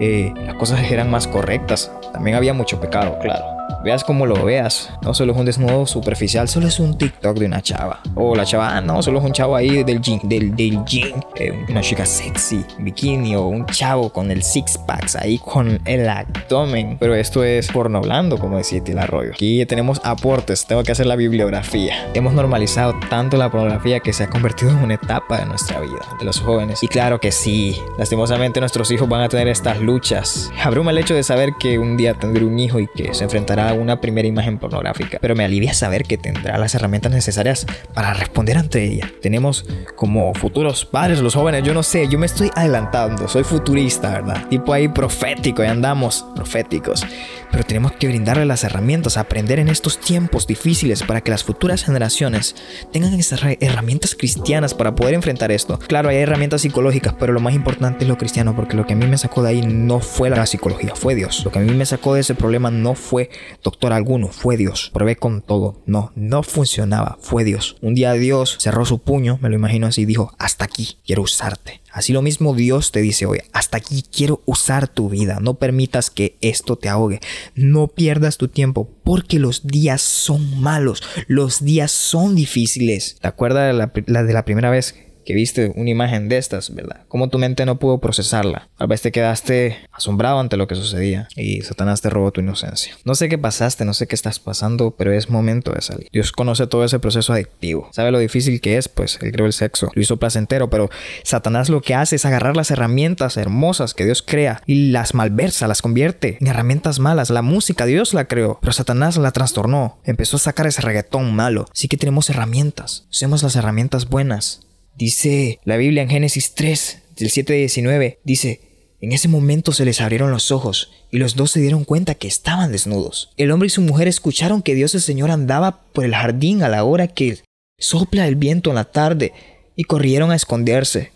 Eh, 0.00 0.32
las 0.46 0.54
cosas 0.54 0.90
eran 0.90 1.10
más 1.10 1.26
correctas, 1.26 1.90
también 2.12 2.36
había 2.36 2.54
mucho 2.54 2.80
pecado, 2.80 3.18
claro. 3.20 3.61
Veas 3.84 4.04
como 4.04 4.26
lo 4.26 4.44
veas. 4.44 4.90
No 5.02 5.12
solo 5.12 5.32
es 5.32 5.38
un 5.38 5.46
desnudo 5.46 5.86
superficial, 5.86 6.48
solo 6.48 6.68
es 6.68 6.78
un 6.78 6.96
TikTok 6.96 7.38
de 7.38 7.46
una 7.46 7.60
chava. 7.60 8.00
O 8.14 8.34
la 8.36 8.44
chava, 8.44 8.76
ah, 8.76 8.80
no, 8.80 9.02
solo 9.02 9.18
es 9.18 9.24
un 9.24 9.32
chavo 9.32 9.56
ahí 9.56 9.82
del 9.82 10.00
gym, 10.00 10.20
del, 10.22 10.54
del 10.54 10.84
gym. 10.84 11.20
Eh, 11.36 11.64
una 11.68 11.80
chica 11.80 12.06
sexy, 12.06 12.64
bikini, 12.78 13.34
o 13.34 13.46
un 13.46 13.66
chavo 13.66 14.10
con 14.10 14.30
el 14.30 14.42
six 14.42 14.78
packs 14.78 15.16
ahí 15.16 15.38
con 15.38 15.80
el 15.84 16.08
abdomen. 16.08 16.96
Pero 17.00 17.14
esto 17.14 17.42
es 17.42 17.68
porno 17.68 18.00
blando, 18.00 18.38
como 18.38 18.56
decía 18.56 18.80
el 18.86 18.98
Arroyo. 18.98 19.32
Aquí 19.32 19.64
tenemos 19.66 20.00
aportes, 20.04 20.66
tengo 20.66 20.82
que 20.82 20.92
hacer 20.92 21.06
la 21.06 21.16
bibliografía. 21.16 22.10
Hemos 22.14 22.34
normalizado 22.34 22.94
tanto 23.10 23.36
la 23.36 23.50
pornografía 23.50 24.00
que 24.00 24.12
se 24.12 24.24
ha 24.24 24.30
convertido 24.30 24.70
en 24.70 24.78
una 24.78 24.94
etapa 24.94 25.38
de 25.38 25.46
nuestra 25.46 25.80
vida, 25.80 26.00
de 26.18 26.24
los 26.24 26.40
jóvenes. 26.40 26.82
Y 26.82 26.88
claro 26.88 27.20
que 27.20 27.32
sí, 27.32 27.76
lastimosamente 27.98 28.60
nuestros 28.60 28.90
hijos 28.90 29.08
van 29.08 29.22
a 29.22 29.28
tener 29.28 29.48
estas 29.48 29.80
luchas. 29.80 30.50
Abruma 30.62 30.90
el 30.90 30.98
hecho 30.98 31.14
de 31.14 31.22
saber 31.22 31.54
que 31.58 31.78
un 31.78 31.96
día 31.96 32.14
tendré 32.14 32.44
un 32.44 32.58
hijo 32.58 32.80
y 32.80 32.86
que 32.86 33.12
se 33.14 33.24
enfrentará 33.24 33.51
una 33.78 34.00
primera 34.00 34.26
imagen 34.26 34.58
pornográfica, 34.58 35.18
pero 35.20 35.34
me 35.34 35.44
alivia 35.44 35.74
saber 35.74 36.04
que 36.04 36.16
tendrá 36.16 36.58
las 36.58 36.74
herramientas 36.74 37.12
necesarias 37.12 37.66
para 37.94 38.14
responder 38.14 38.56
ante 38.56 38.82
ella. 38.82 39.10
Tenemos 39.20 39.66
como 39.94 40.32
futuros 40.34 40.84
padres, 40.84 41.20
los 41.20 41.34
jóvenes, 41.34 41.62
yo 41.62 41.74
no 41.74 41.82
sé, 41.82 42.08
yo 42.08 42.18
me 42.18 42.26
estoy 42.26 42.50
adelantando, 42.54 43.28
soy 43.28 43.44
futurista, 43.44 44.10
¿verdad? 44.10 44.48
Tipo 44.48 44.72
ahí 44.72 44.88
profético, 44.88 45.62
y 45.62 45.66
andamos 45.66 46.24
proféticos. 46.34 47.04
Pero 47.50 47.64
tenemos 47.64 47.92
que 47.92 48.08
brindarle 48.08 48.46
las 48.46 48.64
herramientas, 48.64 49.18
aprender 49.18 49.58
en 49.58 49.68
estos 49.68 49.98
tiempos 49.98 50.46
difíciles 50.46 51.02
para 51.02 51.20
que 51.20 51.30
las 51.30 51.44
futuras 51.44 51.84
generaciones 51.84 52.54
tengan 52.92 53.12
esas 53.14 53.42
herramientas 53.60 54.14
cristianas 54.14 54.72
para 54.72 54.94
poder 54.94 55.14
enfrentar 55.14 55.52
esto. 55.52 55.78
Claro, 55.78 56.08
hay 56.08 56.16
herramientas 56.16 56.62
psicológicas, 56.62 57.14
pero 57.18 57.32
lo 57.32 57.40
más 57.40 57.54
importante 57.54 58.04
es 58.04 58.08
lo 58.08 58.16
cristiano, 58.16 58.56
porque 58.56 58.76
lo 58.76 58.86
que 58.86 58.94
a 58.94 58.96
mí 58.96 59.06
me 59.06 59.18
sacó 59.18 59.42
de 59.42 59.50
ahí 59.50 59.60
no 59.62 60.00
fue 60.00 60.30
la 60.30 60.46
psicología, 60.46 60.94
fue 60.94 61.14
Dios. 61.14 61.44
Lo 61.44 61.50
que 61.50 61.58
a 61.58 61.62
mí 61.62 61.72
me 61.72 61.84
sacó 61.84 62.14
de 62.14 62.22
ese 62.22 62.34
problema 62.34 62.70
no 62.70 62.94
fue 62.94 63.28
doctor 63.62 63.92
alguno, 63.92 64.28
fue 64.28 64.56
Dios. 64.56 64.90
Probé 64.92 65.16
con 65.16 65.42
todo. 65.42 65.82
No, 65.86 66.12
no 66.14 66.42
funcionaba, 66.42 67.18
fue 67.20 67.44
Dios. 67.44 67.76
Un 67.80 67.94
día 67.94 68.12
Dios 68.12 68.56
cerró 68.60 68.84
su 68.84 69.00
puño, 69.00 69.38
me 69.42 69.48
lo 69.48 69.54
imagino 69.54 69.86
así, 69.86 70.04
dijo, 70.04 70.32
hasta 70.38 70.64
aquí, 70.64 70.98
quiero 71.06 71.22
usarte. 71.22 71.80
Así 71.92 72.14
lo 72.14 72.22
mismo 72.22 72.54
Dios 72.54 72.90
te 72.90 73.02
dice 73.02 73.26
hoy, 73.26 73.40
hasta 73.52 73.76
aquí 73.76 74.02
quiero 74.02 74.40
usar 74.46 74.88
tu 74.88 75.10
vida, 75.10 75.40
no 75.42 75.54
permitas 75.54 76.08
que 76.08 76.38
esto 76.40 76.76
te 76.76 76.88
ahogue, 76.88 77.20
no 77.54 77.88
pierdas 77.88 78.38
tu 78.38 78.48
tiempo 78.48 78.88
porque 79.04 79.38
los 79.38 79.66
días 79.66 80.00
son 80.00 80.58
malos, 80.60 81.02
los 81.26 81.62
días 81.62 81.90
son 81.90 82.34
difíciles. 82.34 83.18
¿Te 83.20 83.28
acuerdas 83.28 83.74
la 83.74 84.22
de 84.22 84.32
la 84.32 84.44
primera 84.46 84.70
vez 84.70 84.94
que 85.24 85.34
viste 85.34 85.72
una 85.74 85.90
imagen 85.90 86.28
de 86.28 86.38
estas, 86.38 86.74
¿verdad? 86.74 87.02
¿Cómo 87.08 87.28
tu 87.28 87.38
mente 87.38 87.66
no 87.66 87.78
pudo 87.78 87.98
procesarla? 87.98 88.68
Tal 88.78 88.88
vez 88.88 89.02
te 89.02 89.12
quedaste 89.12 89.78
asombrado 89.92 90.40
ante 90.40 90.56
lo 90.56 90.66
que 90.66 90.74
sucedía 90.74 91.28
y 91.36 91.62
Satanás 91.62 92.00
te 92.00 92.10
robó 92.10 92.32
tu 92.32 92.40
inocencia. 92.40 92.96
No 93.04 93.14
sé 93.14 93.28
qué 93.28 93.38
pasaste, 93.38 93.84
no 93.84 93.94
sé 93.94 94.06
qué 94.06 94.14
estás 94.14 94.38
pasando, 94.38 94.92
pero 94.92 95.12
es 95.12 95.30
momento 95.30 95.72
de 95.72 95.82
salir. 95.82 96.08
Dios 96.12 96.32
conoce 96.32 96.66
todo 96.66 96.84
ese 96.84 96.98
proceso 96.98 97.32
adictivo. 97.32 97.88
Sabe 97.92 98.10
lo 98.10 98.18
difícil 98.18 98.60
que 98.60 98.76
es, 98.76 98.88
pues 98.88 99.18
él 99.22 99.32
creó 99.32 99.46
el 99.46 99.52
sexo, 99.52 99.90
lo 99.94 100.02
hizo 100.02 100.18
placentero, 100.18 100.70
pero 100.70 100.90
Satanás 101.22 101.68
lo 101.68 101.80
que 101.82 101.94
hace 101.94 102.16
es 102.16 102.24
agarrar 102.24 102.56
las 102.56 102.70
herramientas 102.70 103.36
hermosas 103.36 103.94
que 103.94 104.04
Dios 104.04 104.22
crea 104.22 104.62
y 104.66 104.90
las 104.90 105.14
malversa, 105.14 105.68
las 105.68 105.82
convierte 105.82 106.38
en 106.40 106.46
herramientas 106.46 106.98
malas. 106.98 107.30
La 107.30 107.42
música 107.42 107.86
Dios 107.86 108.14
la 108.14 108.26
creó, 108.26 108.58
pero 108.60 108.72
Satanás 108.72 109.16
la 109.16 109.32
trastornó. 109.32 109.98
Empezó 110.04 110.36
a 110.36 110.40
sacar 110.40 110.66
ese 110.66 110.82
reggaetón 110.82 111.34
malo. 111.34 111.66
Así 111.72 111.88
que 111.88 111.96
tenemos 111.96 112.30
herramientas. 112.30 113.06
Usemos 113.10 113.42
las 113.42 113.56
herramientas 113.56 114.08
buenas. 114.08 114.60
Dice 114.94 115.58
la 115.64 115.76
Biblia 115.76 116.02
en 116.02 116.10
Génesis 116.10 116.54
3, 116.54 117.02
del 117.16 117.30
7 117.30 117.52
al 117.52 117.58
19, 117.58 118.20
dice, 118.24 118.60
En 119.00 119.12
ese 119.12 119.28
momento 119.28 119.72
se 119.72 119.84
les 119.84 120.00
abrieron 120.00 120.30
los 120.30 120.50
ojos 120.50 120.90
y 121.10 121.18
los 121.18 121.34
dos 121.34 121.50
se 121.50 121.60
dieron 121.60 121.84
cuenta 121.84 122.14
que 122.14 122.28
estaban 122.28 122.72
desnudos. 122.72 123.32
El 123.36 123.50
hombre 123.50 123.66
y 123.66 123.70
su 123.70 123.80
mujer 123.80 124.08
escucharon 124.08 124.62
que 124.62 124.74
Dios 124.74 124.94
el 124.94 125.00
Señor 125.00 125.30
andaba 125.30 125.82
por 125.92 126.04
el 126.04 126.14
jardín 126.14 126.62
a 126.62 126.68
la 126.68 126.84
hora 126.84 127.08
que 127.08 127.40
sopla 127.78 128.28
el 128.28 128.36
viento 128.36 128.70
en 128.70 128.76
la 128.76 128.84
tarde 128.84 129.32
y 129.76 129.84
corrieron 129.84 130.30
a 130.30 130.36
esconderse. 130.36 131.12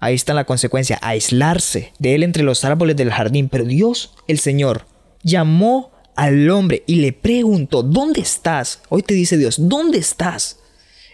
Ahí 0.00 0.14
está 0.14 0.34
la 0.34 0.44
consecuencia, 0.44 0.98
aislarse 1.02 1.92
de 1.98 2.14
él 2.14 2.22
entre 2.22 2.42
los 2.42 2.64
árboles 2.64 2.96
del 2.96 3.12
jardín. 3.12 3.48
Pero 3.48 3.64
Dios, 3.64 4.14
el 4.28 4.38
Señor, 4.38 4.86
llamó 5.22 5.92
al 6.16 6.48
hombre 6.50 6.82
y 6.86 6.96
le 6.96 7.12
preguntó, 7.12 7.82
¿dónde 7.82 8.20
estás? 8.20 8.80
Hoy 8.88 9.02
te 9.02 9.14
dice 9.14 9.36
Dios, 9.36 9.56
¿dónde 9.68 9.98
estás? 9.98 10.58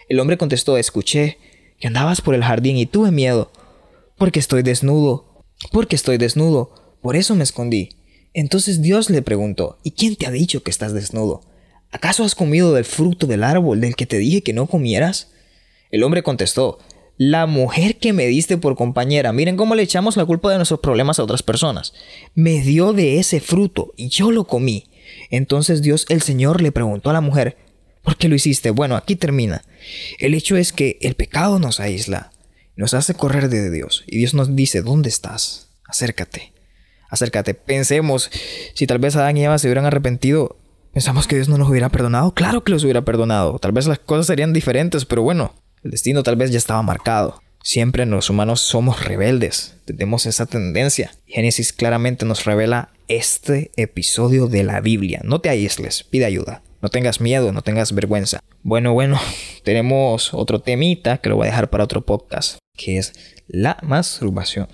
El 0.09 0.19
hombre 0.19 0.37
contestó, 0.37 0.77
escuché 0.77 1.37
que 1.79 1.87
andabas 1.87 2.21
por 2.21 2.35
el 2.35 2.43
jardín 2.43 2.77
y 2.77 2.85
tuve 2.85 3.11
miedo, 3.11 3.51
porque 4.17 4.39
estoy 4.39 4.63
desnudo, 4.63 5.43
porque 5.71 5.95
estoy 5.95 6.17
desnudo, 6.17 6.97
por 7.01 7.15
eso 7.15 7.35
me 7.35 7.43
escondí. 7.43 7.89
Entonces 8.33 8.81
Dios 8.81 9.09
le 9.09 9.21
preguntó, 9.21 9.79
¿y 9.83 9.91
quién 9.91 10.15
te 10.15 10.27
ha 10.27 10.31
dicho 10.31 10.63
que 10.63 10.71
estás 10.71 10.93
desnudo? 10.93 11.41
¿Acaso 11.91 12.23
has 12.23 12.35
comido 12.35 12.73
del 12.73 12.85
fruto 12.85 13.27
del 13.27 13.43
árbol 13.43 13.81
del 13.81 13.95
que 13.95 14.05
te 14.05 14.17
dije 14.17 14.43
que 14.43 14.53
no 14.53 14.67
comieras? 14.67 15.31
El 15.89 16.03
hombre 16.03 16.23
contestó, 16.23 16.79
la 17.17 17.47
mujer 17.47 17.97
que 17.97 18.13
me 18.13 18.27
diste 18.27 18.57
por 18.57 18.75
compañera, 18.75 19.33
miren 19.33 19.57
cómo 19.57 19.73
le 19.73 19.83
echamos 19.83 20.17
la 20.17 20.25
culpa 20.25 20.51
de 20.51 20.57
nuestros 20.57 20.81
problemas 20.81 21.17
a 21.17 21.23
otras 21.23 21.41
personas, 21.41 21.93
me 22.35 22.61
dio 22.61 22.93
de 22.93 23.17
ese 23.17 23.39
fruto 23.39 23.93
y 23.97 24.09
yo 24.09 24.31
lo 24.31 24.45
comí. 24.45 24.85
Entonces 25.31 25.81
Dios 25.81 26.05
el 26.09 26.21
Señor 26.21 26.61
le 26.61 26.71
preguntó 26.71 27.09
a 27.09 27.13
la 27.13 27.21
mujer, 27.21 27.57
¿por 28.07 28.15
qué 28.15 28.29
lo 28.29 28.35
hiciste? 28.35 28.69
Bueno, 28.69 28.95
aquí 28.95 29.17
termina. 29.17 29.65
El 30.17 30.33
hecho 30.33 30.55
es 30.55 30.71
que 30.71 30.97
el 31.01 31.15
pecado 31.15 31.59
nos 31.59 31.81
aísla, 31.81 32.31
nos 32.77 32.93
hace 32.93 33.13
correr 33.13 33.49
de 33.49 33.69
Dios 33.69 34.05
y 34.07 34.17
Dios 34.17 34.33
nos 34.33 34.55
dice, 34.55 34.81
¿dónde 34.81 35.09
estás? 35.09 35.71
Acércate, 35.83 36.53
acércate. 37.09 37.53
Pensemos, 37.53 38.31
si 38.75 38.87
tal 38.87 38.99
vez 38.99 39.17
Adán 39.17 39.35
y 39.35 39.43
Eva 39.43 39.57
se 39.57 39.67
hubieran 39.67 39.85
arrepentido, 39.85 40.55
pensamos 40.93 41.27
que 41.27 41.35
Dios 41.35 41.49
no 41.49 41.57
nos 41.57 41.67
hubiera 41.67 41.89
perdonado. 41.89 42.33
Claro 42.33 42.63
que 42.63 42.71
los 42.71 42.85
hubiera 42.85 43.01
perdonado. 43.01 43.59
Tal 43.59 43.73
vez 43.73 43.87
las 43.87 43.99
cosas 43.99 44.27
serían 44.27 44.53
diferentes, 44.53 45.03
pero 45.03 45.21
bueno, 45.21 45.53
el 45.83 45.91
destino 45.91 46.23
tal 46.23 46.37
vez 46.37 46.49
ya 46.49 46.59
estaba 46.59 46.81
marcado. 46.83 47.43
Siempre 47.61 48.05
los 48.05 48.29
humanos 48.29 48.61
somos 48.61 49.03
rebeldes, 49.03 49.75
tenemos 49.83 50.27
esa 50.27 50.45
tendencia. 50.45 51.11
Génesis 51.25 51.73
claramente 51.73 52.25
nos 52.25 52.45
revela 52.45 52.93
este 53.09 53.71
episodio 53.75 54.47
de 54.47 54.63
la 54.63 54.79
Biblia. 54.79 55.19
No 55.25 55.41
te 55.41 55.49
aísles, 55.49 56.05
pide 56.05 56.23
ayuda. 56.23 56.61
No 56.87 56.91
tengas 56.91 57.19
miedo, 57.19 57.51
no 57.51 57.63
tengas 57.63 57.91
vergüenza. 57.91 58.39
Bueno, 58.63 58.93
bueno, 58.93 59.19
tenemos 59.65 60.33
otro 60.33 60.61
temita 60.61 61.17
que 61.17 61.27
lo 61.27 61.35
voy 61.35 61.47
a 61.47 61.51
dejar 61.51 61.69
para 61.69 61.83
otro 61.83 62.05
podcast, 62.05 62.59
que 62.77 62.97
es 62.97 63.11
la 63.45 63.77
masturbación. 63.81 64.69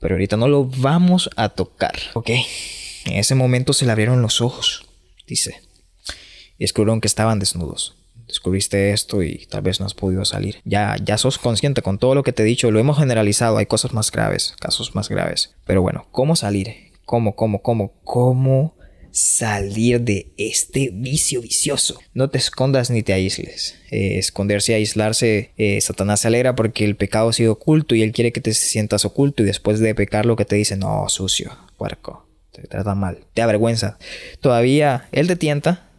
Pero 0.00 0.14
ahorita 0.14 0.38
no 0.38 0.48
lo 0.48 0.64
vamos 0.64 1.28
a 1.36 1.50
tocar, 1.50 1.92
¿ok? 2.14 2.30
En 3.04 3.18
ese 3.18 3.34
momento 3.34 3.74
se 3.74 3.84
le 3.84 3.92
abrieron 3.92 4.22
los 4.22 4.40
ojos, 4.40 4.86
dice, 5.26 5.60
y 6.56 6.64
descubrieron 6.64 7.02
que 7.02 7.08
estaban 7.08 7.38
desnudos 7.38 7.94
descubriste 8.26 8.92
esto 8.92 9.24
y 9.24 9.44
tal 9.50 9.62
vez 9.62 9.80
no 9.80 9.86
has 9.86 9.94
podido 9.94 10.24
salir. 10.24 10.62
Ya, 10.64 10.96
ya 11.04 11.18
sos 11.18 11.36
consciente 11.36 11.82
con 11.82 11.98
todo 11.98 12.14
lo 12.14 12.22
que 12.22 12.32
te 12.32 12.42
he 12.42 12.46
dicho, 12.46 12.70
lo 12.70 12.78
hemos 12.78 12.96
generalizado, 12.96 13.58
hay 13.58 13.66
cosas 13.66 13.92
más 13.92 14.12
graves, 14.12 14.54
casos 14.60 14.94
más 14.94 15.08
graves. 15.08 15.56
Pero 15.66 15.82
bueno, 15.82 16.06
¿cómo 16.12 16.36
salir? 16.36 16.92
¿Cómo, 17.04 17.34
cómo, 17.34 17.60
cómo, 17.60 17.92
cómo 18.04 18.76
salir 19.12 20.00
de 20.00 20.32
este 20.36 20.90
vicio 20.92 21.40
vicioso? 21.40 21.98
No 22.14 22.30
te 22.30 22.38
escondas 22.38 22.90
ni 22.90 23.02
te 23.02 23.12
aísles. 23.12 23.76
Eh, 23.90 24.18
esconderse 24.18 24.72
y 24.72 24.74
aislarse, 24.76 25.52
eh, 25.56 25.80
Satanás 25.80 26.20
se 26.20 26.28
alegra 26.28 26.54
porque 26.54 26.84
el 26.84 26.96
pecado 26.96 27.28
ha 27.30 27.32
sido 27.32 27.52
oculto 27.52 27.94
y 27.94 28.02
él 28.02 28.12
quiere 28.12 28.32
que 28.32 28.40
te 28.40 28.54
sientas 28.54 29.04
oculto 29.04 29.42
y 29.42 29.46
después 29.46 29.80
de 29.80 29.94
pecar 29.94 30.26
lo 30.26 30.36
que 30.36 30.44
te 30.44 30.56
dice, 30.56 30.76
no, 30.76 31.08
sucio, 31.08 31.56
puerco, 31.76 32.28
te 32.52 32.62
trata 32.62 32.94
mal, 32.94 33.26
te 33.34 33.42
avergüenza. 33.42 33.98
Todavía 34.40 35.08
él 35.12 35.26
te 35.26 35.36
tienta, 35.36 35.90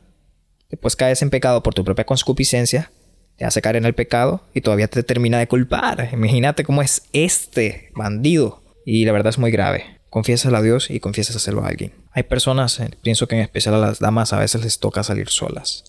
Después 0.72 0.96
caes 0.96 1.22
en 1.22 1.30
pecado 1.30 1.62
por 1.62 1.74
tu 1.74 1.84
propia 1.84 2.06
concupiscencia, 2.06 2.92
te 3.36 3.44
hace 3.44 3.62
caer 3.62 3.76
en 3.76 3.86
el 3.86 3.94
pecado 3.94 4.48
y 4.54 4.62
todavía 4.62 4.88
te 4.88 5.04
termina 5.04 5.38
de 5.38 5.48
culpar. 5.48 6.10
Imagínate 6.14 6.64
cómo 6.64 6.82
es 6.82 7.04
este 7.12 7.92
bandido. 7.94 8.64
Y 8.86 9.06
la 9.06 9.12
verdad 9.12 9.32
es 9.32 9.38
muy 9.38 9.52
grave. 9.52 10.01
Confiésalo 10.12 10.58
a 10.58 10.62
Dios 10.62 10.90
y 10.92 11.00
confiésaselo 11.00 11.64
a 11.64 11.70
alguien. 11.70 11.94
Hay 12.12 12.24
personas, 12.24 12.82
eh, 12.82 12.92
pienso 13.02 13.30
que 13.30 13.36
en 13.36 13.42
especial 13.42 13.76
a 13.76 13.78
las 13.78 14.00
damas, 14.00 14.34
a 14.34 14.40
veces 14.40 14.62
les 14.62 14.78
toca 14.78 15.04
salir 15.04 15.30
solas 15.30 15.86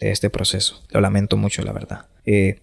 de 0.00 0.12
este 0.12 0.30
proceso. 0.30 0.82
Lo 0.88 1.02
lamento 1.02 1.36
mucho, 1.36 1.60
la 1.60 1.72
verdad. 1.72 2.06
Eh, 2.24 2.62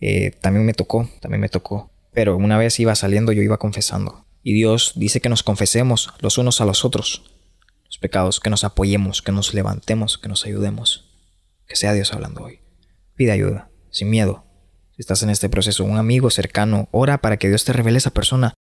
eh, 0.00 0.30
también 0.40 0.64
me 0.64 0.74
tocó, 0.74 1.10
también 1.20 1.40
me 1.40 1.48
tocó. 1.48 1.90
Pero 2.12 2.36
una 2.36 2.56
vez 2.56 2.78
iba 2.78 2.94
saliendo, 2.94 3.32
yo 3.32 3.42
iba 3.42 3.58
confesando. 3.58 4.24
Y 4.44 4.54
Dios 4.54 4.92
dice 4.94 5.20
que 5.20 5.28
nos 5.28 5.42
confesemos 5.42 6.14
los 6.20 6.38
unos 6.38 6.60
a 6.60 6.66
los 6.66 6.84
otros 6.84 7.28
pecados, 8.00 8.38
que 8.38 8.48
nos 8.48 8.62
apoyemos, 8.62 9.22
que 9.22 9.32
nos 9.32 9.54
levantemos, 9.54 10.18
que 10.18 10.28
nos 10.28 10.46
ayudemos. 10.46 11.10
Que 11.66 11.74
sea 11.74 11.94
Dios 11.94 12.12
hablando 12.12 12.44
hoy. 12.44 12.60
Pide 13.16 13.32
ayuda, 13.32 13.70
sin 13.90 14.08
miedo. 14.08 14.44
Si 14.94 15.00
estás 15.00 15.24
en 15.24 15.30
este 15.30 15.48
proceso, 15.48 15.82
un 15.82 15.98
amigo 15.98 16.30
cercano, 16.30 16.88
ora 16.92 17.18
para 17.18 17.38
que 17.38 17.48
Dios 17.48 17.64
te 17.64 17.72
revele 17.72 17.96
a 17.96 17.98
esa 17.98 18.10
persona 18.12 18.54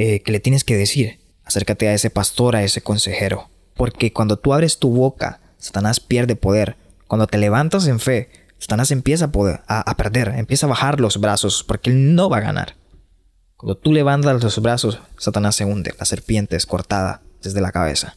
eh, 0.00 0.20
que 0.20 0.32
le 0.32 0.40
tienes 0.40 0.64
que 0.64 0.76
decir. 0.76 1.20
Acércate 1.44 1.88
a 1.88 1.94
ese 1.94 2.10
pastor, 2.10 2.56
a 2.56 2.62
ese 2.62 2.82
consejero. 2.82 3.48
Porque 3.74 4.12
cuando 4.12 4.38
tú 4.38 4.54
abres 4.54 4.78
tu 4.78 4.90
boca, 4.90 5.40
Satanás 5.58 6.00
pierde 6.00 6.36
poder. 6.36 6.76
Cuando 7.06 7.26
te 7.26 7.38
levantas 7.38 7.86
en 7.86 8.00
fe, 8.00 8.30
Satanás 8.58 8.90
empieza 8.90 9.30
a, 9.66 9.90
a, 9.90 9.96
perder, 9.96 10.28
empieza 10.36 10.66
a 10.66 10.68
bajar 10.68 11.00
los 11.00 11.20
brazos, 11.20 11.64
porque 11.66 11.90
él 11.90 12.14
no 12.14 12.28
va 12.28 12.38
a 12.38 12.42
ganar. 12.42 12.76
Cuando 13.56 13.76
tú 13.76 13.92
levantas 13.92 14.42
los 14.42 14.60
brazos, 14.60 15.00
Satanás 15.16 15.56
se 15.56 15.64
hunde, 15.64 15.94
la 15.98 16.04
serpiente 16.04 16.56
es 16.56 16.66
cortada 16.66 17.22
desde 17.42 17.60
la 17.60 17.72
cabeza 17.72 18.16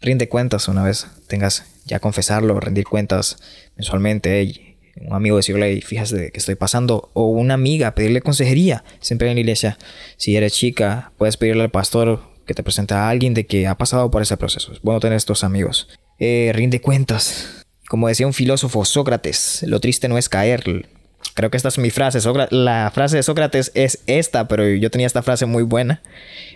rinde 0.00 0.28
cuentas 0.28 0.68
una 0.68 0.82
vez 0.82 1.06
tengas 1.26 1.64
ya 1.84 2.00
confesarlo, 2.00 2.58
rendir 2.60 2.84
cuentas 2.84 3.38
mensualmente. 3.76 4.69
Un 5.00 5.14
amigo 5.14 5.36
decirle, 5.36 5.80
fíjate 5.80 6.30
que 6.30 6.38
estoy 6.38 6.54
pasando. 6.54 7.10
O 7.14 7.26
una 7.28 7.54
amiga, 7.54 7.94
pedirle 7.94 8.20
consejería. 8.20 8.84
Siempre 9.00 9.28
en 9.28 9.34
la 9.34 9.40
iglesia, 9.40 9.78
si 10.16 10.36
eres 10.36 10.52
chica, 10.52 11.12
puedes 11.18 11.36
pedirle 11.36 11.62
al 11.62 11.70
pastor 11.70 12.20
que 12.46 12.54
te 12.54 12.62
presente 12.62 12.94
a 12.94 13.08
alguien 13.08 13.34
de 13.34 13.46
que 13.46 13.66
ha 13.66 13.76
pasado 13.76 14.10
por 14.10 14.22
ese 14.22 14.36
proceso. 14.36 14.72
Es 14.72 14.82
bueno 14.82 15.00
tener 15.00 15.16
estos 15.16 15.44
amigos. 15.44 15.88
Eh, 16.18 16.52
rinde 16.54 16.80
cuentas. 16.80 17.66
Como 17.88 18.08
decía 18.08 18.26
un 18.26 18.34
filósofo, 18.34 18.84
Sócrates, 18.84 19.64
lo 19.66 19.80
triste 19.80 20.08
no 20.08 20.18
es 20.18 20.28
caer. 20.28 20.86
Creo 21.34 21.50
que 21.50 21.56
esta 21.56 21.68
es 21.68 21.78
mi 21.78 21.90
frase. 21.90 22.18
la 22.50 22.90
frase 22.94 23.16
de 23.16 23.22
Sócrates 23.22 23.72
es 23.74 24.02
esta, 24.06 24.48
pero 24.48 24.68
yo 24.68 24.90
tenía 24.90 25.06
esta 25.06 25.22
frase 25.22 25.46
muy 25.46 25.62
buena. 25.62 26.02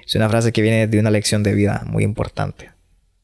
Es 0.07 0.15
una 0.15 0.29
frase 0.29 0.53
que 0.53 0.63
viene 0.63 0.87
de 0.87 0.99
una 0.99 1.11
lección 1.11 1.43
de 1.43 1.55
vida 1.55 1.83
muy 1.87 2.05
importante 2.05 2.75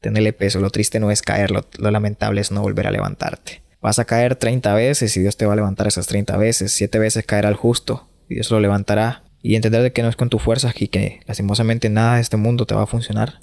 tenerle 0.01 0.33
peso. 0.33 0.59
Lo 0.59 0.69
triste 0.69 0.99
no 0.99 1.11
es 1.11 1.21
caer, 1.21 1.51
lo, 1.51 1.63
lamentable 1.79 2.41
es 2.41 2.51
no 2.51 2.61
volver 2.61 2.87
a 2.87 2.91
levantarte. 2.91 3.61
Vas 3.81 3.99
a 3.99 4.05
caer 4.05 4.35
30 4.35 4.73
veces 4.73 5.17
y 5.17 5.21
Dios 5.21 5.37
te 5.37 5.45
va 5.45 5.53
a 5.53 5.55
levantar 5.55 5.87
esas 5.87 6.07
30 6.07 6.37
veces. 6.37 6.71
7 6.71 6.99
veces 6.99 7.25
caerá 7.25 7.49
el 7.49 7.55
justo 7.55 8.07
y 8.29 8.35
Dios 8.35 8.51
lo 8.51 8.59
levantará. 8.59 9.23
Y 9.41 9.55
entender 9.55 9.81
de 9.81 9.91
que 9.91 10.03
no 10.03 10.09
es 10.09 10.15
con 10.15 10.29
tu 10.29 10.37
fuerza 10.37 10.71
y 10.75 10.87
que 10.87 11.21
lastimosamente 11.25 11.89
nada 11.89 12.15
de 12.15 12.21
este 12.21 12.37
mundo 12.37 12.67
te 12.67 12.75
va 12.75 12.83
a 12.83 12.87
funcionar. 12.87 13.39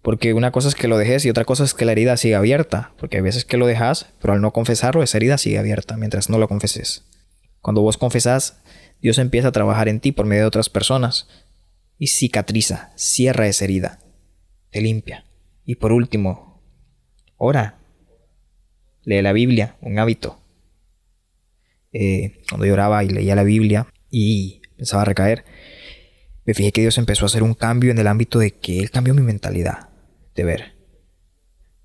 Porque 0.00 0.32
una 0.32 0.50
cosa 0.50 0.68
es 0.68 0.74
que 0.74 0.88
lo 0.88 0.96
dejes 0.96 1.26
y 1.26 1.30
otra 1.30 1.44
cosa 1.44 1.62
es 1.64 1.74
que 1.74 1.84
la 1.84 1.92
herida 1.92 2.16
siga 2.16 2.38
abierta. 2.38 2.94
Porque 2.98 3.18
hay 3.18 3.22
veces 3.22 3.44
que 3.44 3.58
lo 3.58 3.66
dejas, 3.66 4.06
pero 4.20 4.32
al 4.32 4.40
no 4.40 4.52
confesarlo, 4.52 5.02
esa 5.02 5.18
herida 5.18 5.36
sigue 5.36 5.58
abierta 5.58 5.98
mientras 5.98 6.30
no 6.30 6.38
lo 6.38 6.48
confeses. 6.48 7.04
Cuando 7.60 7.82
vos 7.82 7.98
confesás, 7.98 8.62
Dios 9.02 9.18
empieza 9.18 9.48
a 9.48 9.52
trabajar 9.52 9.88
en 9.88 10.00
ti 10.00 10.10
por 10.10 10.24
medio 10.24 10.42
de 10.42 10.48
otras 10.48 10.70
personas 10.70 11.28
y 11.98 12.08
cicatriza, 12.08 12.92
cierra 12.96 13.46
esa 13.46 13.64
herida, 13.64 14.00
te 14.70 14.80
limpia. 14.80 15.24
Y 15.64 15.76
por 15.76 15.92
último, 15.92 16.62
ora. 17.36 17.81
Lee 19.04 19.22
la 19.22 19.32
Biblia, 19.32 19.76
un 19.80 19.98
hábito. 19.98 20.40
Eh, 21.92 22.42
cuando 22.48 22.66
yo 22.66 22.72
oraba 22.72 23.04
y 23.04 23.08
leía 23.08 23.34
la 23.34 23.42
Biblia 23.42 23.86
y 24.10 24.62
pensaba 24.76 25.04
recaer, 25.04 25.44
me 26.44 26.54
fijé 26.54 26.72
que 26.72 26.80
Dios 26.80 26.98
empezó 26.98 27.24
a 27.24 27.26
hacer 27.26 27.42
un 27.42 27.54
cambio 27.54 27.90
en 27.90 27.98
el 27.98 28.06
ámbito 28.06 28.38
de 28.38 28.52
que 28.52 28.80
Él 28.80 28.90
cambió 28.90 29.14
mi 29.14 29.22
mentalidad 29.22 29.90
de 30.34 30.44
ver. 30.44 30.76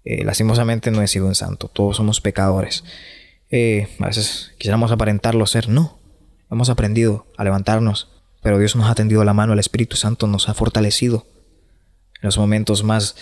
Eh, 0.03 0.23
lastimosamente 0.23 0.89
no 0.91 1.01
he 1.01 1.07
sido 1.07 1.27
un 1.27 1.35
santo, 1.35 1.67
todos 1.67 1.97
somos 1.97 2.21
pecadores. 2.21 2.83
Eh, 3.49 3.87
a 3.99 4.07
veces 4.07 4.53
quisiéramos 4.57 4.91
aparentarlo 4.91 5.45
ser, 5.45 5.69
no. 5.69 5.99
Hemos 6.49 6.69
aprendido 6.69 7.27
a 7.37 7.43
levantarnos, 7.43 8.09
pero 8.41 8.57
Dios 8.57 8.75
nos 8.75 8.89
ha 8.89 8.95
tendido 8.95 9.23
la 9.25 9.33
mano, 9.33 9.53
el 9.53 9.59
Espíritu 9.59 9.97
Santo 9.97 10.27
nos 10.27 10.47
ha 10.47 10.53
fortalecido 10.53 11.27
en 12.21 12.27
los 12.27 12.37
momentos 12.37 12.83
más 12.83 13.15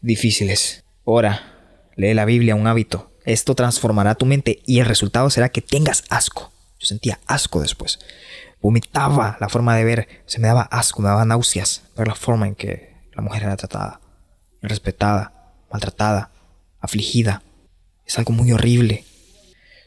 difíciles. 0.00 0.84
Ora, 1.04 1.88
lee 1.96 2.14
la 2.14 2.24
Biblia, 2.24 2.54
un 2.54 2.66
hábito. 2.66 3.09
Esto 3.24 3.54
transformará 3.54 4.14
tu 4.14 4.26
mente 4.26 4.62
y 4.66 4.80
el 4.80 4.86
resultado 4.86 5.30
será 5.30 5.48
que 5.50 5.60
tengas 5.60 6.04
asco. 6.08 6.50
Yo 6.78 6.86
sentía 6.86 7.20
asco 7.26 7.60
después. 7.60 7.98
Vomitaba 8.62 9.36
la 9.40 9.48
forma 9.48 9.76
de 9.76 9.84
ver, 9.84 10.08
se 10.26 10.38
me 10.38 10.48
daba 10.48 10.62
asco, 10.62 11.02
me 11.02 11.08
daba 11.08 11.24
náuseas 11.24 11.82
ver 11.96 12.08
la 12.08 12.14
forma 12.14 12.46
en 12.46 12.54
que 12.54 12.94
la 13.14 13.22
mujer 13.22 13.42
era 13.42 13.56
tratada, 13.56 14.00
respetada, 14.62 15.32
maltratada, 15.70 16.30
afligida. 16.80 17.42
Es 18.06 18.18
algo 18.18 18.32
muy 18.32 18.52
horrible. 18.52 19.04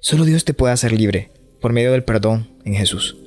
Solo 0.01 0.25
Dios 0.25 0.45
te 0.45 0.53
puede 0.53 0.73
hacer 0.73 0.91
libre 0.91 1.31
por 1.61 1.73
medio 1.73 1.91
del 1.91 2.03
perdón 2.03 2.49
en 2.65 2.75
Jesús. 2.75 3.17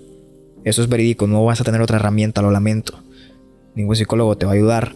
Eso 0.65 0.83
es 0.83 0.89
verídico, 0.89 1.27
no 1.27 1.45
vas 1.45 1.61
a 1.61 1.65
tener 1.65 1.81
otra 1.81 1.97
herramienta, 1.97 2.43
lo 2.43 2.51
lamento. 2.51 3.01
Ningún 3.75 3.97
psicólogo 3.97 4.37
te 4.37 4.47
va 4.47 4.53
a 4.53 4.55
ayudar. 4.55 4.95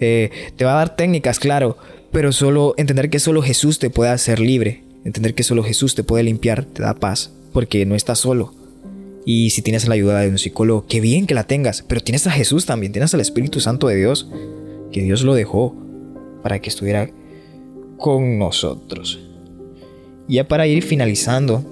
Eh, 0.00 0.52
te 0.56 0.64
va 0.64 0.72
a 0.72 0.76
dar 0.76 0.96
técnicas, 0.96 1.38
claro, 1.38 1.76
pero 2.12 2.32
solo 2.32 2.74
entender 2.76 3.10
que 3.10 3.18
solo 3.18 3.42
Jesús 3.42 3.78
te 3.78 3.90
puede 3.90 4.10
hacer 4.10 4.40
libre. 4.40 4.82
Entender 5.04 5.34
que 5.34 5.42
solo 5.42 5.62
Jesús 5.62 5.94
te 5.94 6.04
puede 6.04 6.24
limpiar, 6.24 6.64
te 6.64 6.82
da 6.82 6.94
paz, 6.94 7.32
porque 7.52 7.86
no 7.86 7.94
estás 7.94 8.18
solo. 8.18 8.52
Y 9.24 9.50
si 9.50 9.62
tienes 9.62 9.86
la 9.86 9.94
ayuda 9.94 10.20
de 10.20 10.28
un 10.28 10.38
psicólogo, 10.38 10.86
qué 10.88 11.00
bien 11.00 11.26
que 11.26 11.34
la 11.34 11.44
tengas, 11.44 11.82
pero 11.86 12.00
tienes 12.00 12.26
a 12.26 12.30
Jesús 12.30 12.66
también, 12.66 12.92
tienes 12.92 13.14
al 13.14 13.20
Espíritu 13.20 13.60
Santo 13.60 13.88
de 13.88 13.96
Dios, 13.96 14.28
que 14.92 15.02
Dios 15.02 15.22
lo 15.22 15.34
dejó 15.34 15.74
para 16.42 16.58
que 16.58 16.68
estuviera 16.68 17.10
con 17.96 18.38
nosotros. 18.38 19.20
Ya 20.26 20.48
para 20.48 20.66
ir 20.66 20.82
finalizando, 20.82 21.64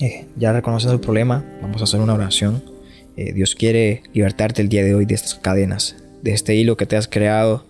eh, 0.00 0.26
ya 0.36 0.52
reconociendo 0.52 0.94
el 0.94 1.00
problema, 1.00 1.44
vamos 1.62 1.80
a 1.80 1.84
hacer 1.84 2.00
una 2.00 2.14
oración. 2.14 2.62
Eh, 3.16 3.32
Dios 3.32 3.54
quiere 3.54 4.02
libertarte 4.12 4.62
el 4.62 4.68
día 4.68 4.84
de 4.84 4.94
hoy 4.94 5.06
de 5.06 5.14
estas 5.14 5.34
cadenas, 5.34 5.96
de 6.22 6.32
este 6.32 6.54
hilo 6.54 6.76
que 6.76 6.86
te 6.86 6.96
has 6.96 7.08
creado. 7.08 7.64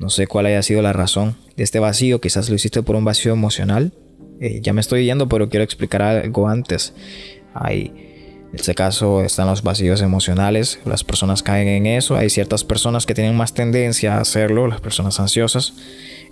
No 0.00 0.10
sé 0.10 0.26
cuál 0.26 0.46
haya 0.46 0.62
sido 0.62 0.82
la 0.82 0.92
razón 0.92 1.36
de 1.56 1.62
este 1.62 1.78
vacío, 1.78 2.20
quizás 2.20 2.48
lo 2.48 2.56
hiciste 2.56 2.82
por 2.82 2.96
un 2.96 3.04
vacío 3.04 3.32
emocional. 3.32 3.92
Eh, 4.40 4.60
ya 4.62 4.72
me 4.72 4.80
estoy 4.80 5.04
yendo, 5.04 5.28
pero 5.28 5.48
quiero 5.48 5.62
explicar 5.62 6.02
algo 6.02 6.48
antes. 6.48 6.94
Hay 7.54 7.92
en 8.52 8.58
este 8.58 8.74
caso 8.74 9.22
están 9.22 9.46
los 9.46 9.62
vacíos 9.62 10.02
emocionales, 10.02 10.80
las 10.84 11.04
personas 11.04 11.42
caen 11.44 11.68
en 11.68 11.86
eso, 11.86 12.16
hay 12.16 12.30
ciertas 12.30 12.64
personas 12.64 13.06
que 13.06 13.14
tienen 13.14 13.36
más 13.36 13.54
tendencia 13.54 14.16
a 14.16 14.20
hacerlo, 14.22 14.66
las 14.66 14.80
personas 14.80 15.20
ansiosas. 15.20 15.74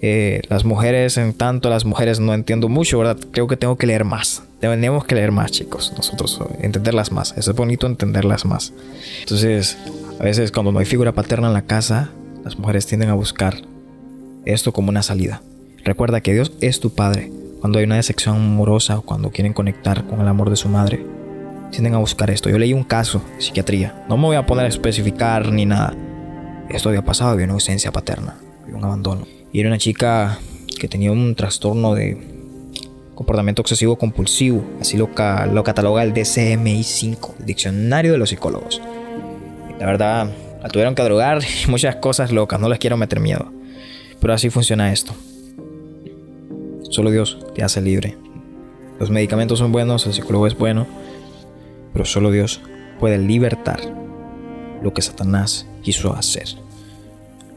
Eh, 0.00 0.42
las 0.48 0.64
mujeres, 0.64 1.16
en 1.16 1.33
tanto 1.33 1.70
las 1.70 1.85
mujeres 1.85 2.18
no 2.18 2.35
entiendo 2.35 2.68
mucho, 2.68 2.98
¿verdad? 2.98 3.18
Creo 3.31 3.46
que 3.46 3.57
tengo 3.57 3.76
que 3.76 3.87
leer 3.87 4.04
más. 4.04 4.42
Tenemos 4.61 5.04
que 5.04 5.14
leer 5.14 5.31
más, 5.31 5.52
chicos. 5.52 5.92
Nosotros, 5.96 6.40
entenderlas 6.61 7.12
más. 7.12 7.37
es 7.37 7.52
bonito 7.52 7.87
entenderlas 7.87 8.44
más. 8.44 8.72
Entonces, 9.20 9.76
a 10.18 10.24
veces 10.24 10.50
cuando 10.50 10.72
no 10.72 10.81
hay 10.81 10.87
figura 10.87 11.12
paterna 11.12 11.48
en 11.48 11.54
la 11.54 11.62
casa, 11.62 12.11
las 12.44 12.59
mujeres 12.59 12.87
tienden 12.87 13.11
a 13.11 13.14
buscar 13.14 13.57
esto 14.44 14.72
como 14.72 14.90
una 14.90 15.03
salida. 15.03 15.42
Recuerda 15.85 16.20
que 16.20 16.33
Dios 16.33 16.53
es 16.61 16.81
tu 16.81 16.90
padre. 16.90 17.31
Cuando 17.61 17.79
hay 17.79 17.85
una 17.85 17.96
decepción 17.96 18.37
amorosa 18.37 18.98
o 18.98 19.03
cuando 19.03 19.31
quieren 19.31 19.53
conectar 19.53 20.07
con 20.07 20.20
el 20.20 20.29
amor 20.29 20.51
de 20.51 20.57
su 20.57 20.68
madre, 20.68 21.05
tienden 21.70 21.94
a 21.94 21.98
buscar 21.98 22.31
esto. 22.31 22.48
Yo 22.48 22.59
leí 22.59 22.72
un 22.72 22.85
caso 22.85 23.22
de 23.37 23.42
psiquiatría. 23.42 24.05
No 24.09 24.16
me 24.16 24.24
voy 24.24 24.37
a 24.37 24.46
poner 24.46 24.64
a 24.64 24.68
especificar 24.68 25.51
ni 25.53 25.66
nada. 25.66 25.94
Esto 26.68 26.88
había 26.88 27.05
pasado, 27.05 27.31
había 27.31 27.44
una 27.44 27.55
ausencia 27.55 27.92
paterna, 27.92 28.37
había 28.62 28.77
un 28.77 28.85
abandono. 28.85 29.27
Y 29.53 29.61
era 29.61 29.68
una 29.68 29.79
chica 29.79 30.38
que 30.79 30.88
tenía 30.88 31.11
un 31.11 31.35
trastorno 31.35 31.94
de 31.94 32.16
comportamiento 33.14 33.62
obsesivo 33.62 33.96
compulsivo. 33.96 34.62
Así 34.81 34.96
lo, 34.96 35.11
lo 35.53 35.64
cataloga 35.64 36.03
el 36.03 36.14
DCMI-5, 36.14 37.31
el 37.40 37.46
diccionario 37.46 38.12
de 38.12 38.18
los 38.18 38.31
psicólogos. 38.31 38.81
la 39.79 39.87
verdad, 39.87 40.31
la 40.62 40.68
tuvieron 40.68 40.94
que 40.94 41.03
drogar 41.03 41.42
y 41.42 41.71
muchas 41.71 41.97
cosas 41.97 42.33
locas. 42.33 42.61
No 42.61 42.68
les 42.68 42.79
quiero 42.79 42.97
meter 42.97 43.21
miedo. 43.21 43.53
Pero 44.21 44.33
así 44.33 44.51
funciona 44.51 44.92
esto. 44.92 45.14
Solo 46.90 47.11
Dios 47.11 47.38
te 47.55 47.62
hace 47.62 47.81
libre. 47.81 48.16
Los 48.99 49.11
medicamentos 49.11 49.61
son 49.61 49.71
buenos, 49.71 50.07
el 50.07 50.12
psicólogo 50.12 50.47
es 50.49 50.59
bueno, 50.59 50.87
pero 51.92 52.05
solo 52.05 52.33
Dios 52.33 52.61
puede 52.99 53.18
libertar 53.18 53.81
lo 54.83 54.92
que 54.92 55.03
Satanás 55.03 55.66
quiso 55.83 56.16
hacer. 56.16 56.49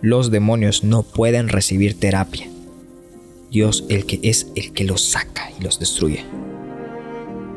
Los 0.01 0.29
demonios 0.29 0.83
no 0.83 1.03
pueden 1.03 1.49
recibir 1.49 1.99
terapia. 1.99 2.47
Dios 3.49 3.85
el 3.89 4.05
que 4.05 4.19
es 4.23 4.47
el 4.55 4.71
que 4.73 4.83
los 4.83 5.03
saca 5.03 5.49
y 5.59 5.63
los 5.63 5.79
destruye. 5.79 6.23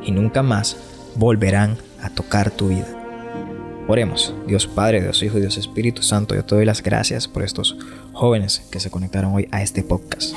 Y 0.02 0.12
nunca 0.12 0.42
más 0.42 0.76
volverán 1.14 1.76
a 2.02 2.10
tocar 2.10 2.50
tu 2.50 2.68
vida. 2.68 3.03
Oremos, 3.86 4.34
Dios 4.46 4.66
Padre, 4.66 5.02
Dios 5.02 5.22
Hijo 5.22 5.36
y 5.36 5.42
Dios 5.42 5.58
Espíritu 5.58 6.02
Santo, 6.02 6.34
yo 6.34 6.42
te 6.42 6.54
doy 6.54 6.64
las 6.64 6.82
gracias 6.82 7.28
por 7.28 7.42
estos 7.42 7.76
jóvenes 8.14 8.62
que 8.70 8.80
se 8.80 8.90
conectaron 8.90 9.34
hoy 9.34 9.46
a 9.50 9.62
este 9.62 9.82
podcast. 9.82 10.34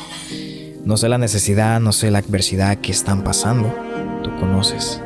No 0.84 0.98
sé 0.98 1.08
la 1.08 1.18
necesidad, 1.18 1.80
no 1.80 1.94
sé 1.94 2.12
la 2.12 2.20
adversidad 2.20 2.78
que 2.80 2.92
están 2.92 3.24
pasando, 3.24 3.74
tú 4.22 4.36
conoces. 4.38 5.02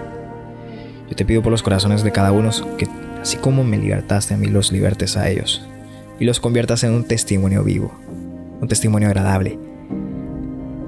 Yo 1.08 1.16
te 1.16 1.24
pido 1.24 1.44
por 1.44 1.52
los 1.52 1.62
corazones 1.62 2.04
de 2.04 2.12
cada 2.12 2.32
uno 2.32 2.50
que, 2.80 2.88
así 3.22 3.38
como 3.38 3.64
me 3.64 3.78
libertaste 3.78 4.34
a 4.34 4.38
mí, 4.38 4.48
los 4.48 4.72
libertes 4.72 5.18
a 5.18 5.30
ellos 5.30 5.64
y 6.20 6.26
los 6.26 6.40
conviertas 6.40 6.84
en 6.84 6.94
un 6.94 7.04
testimonio 7.04 7.64
vivo, 7.64 7.94
un 8.60 8.68
testimonio 8.68 9.08
agradable. 9.08 9.60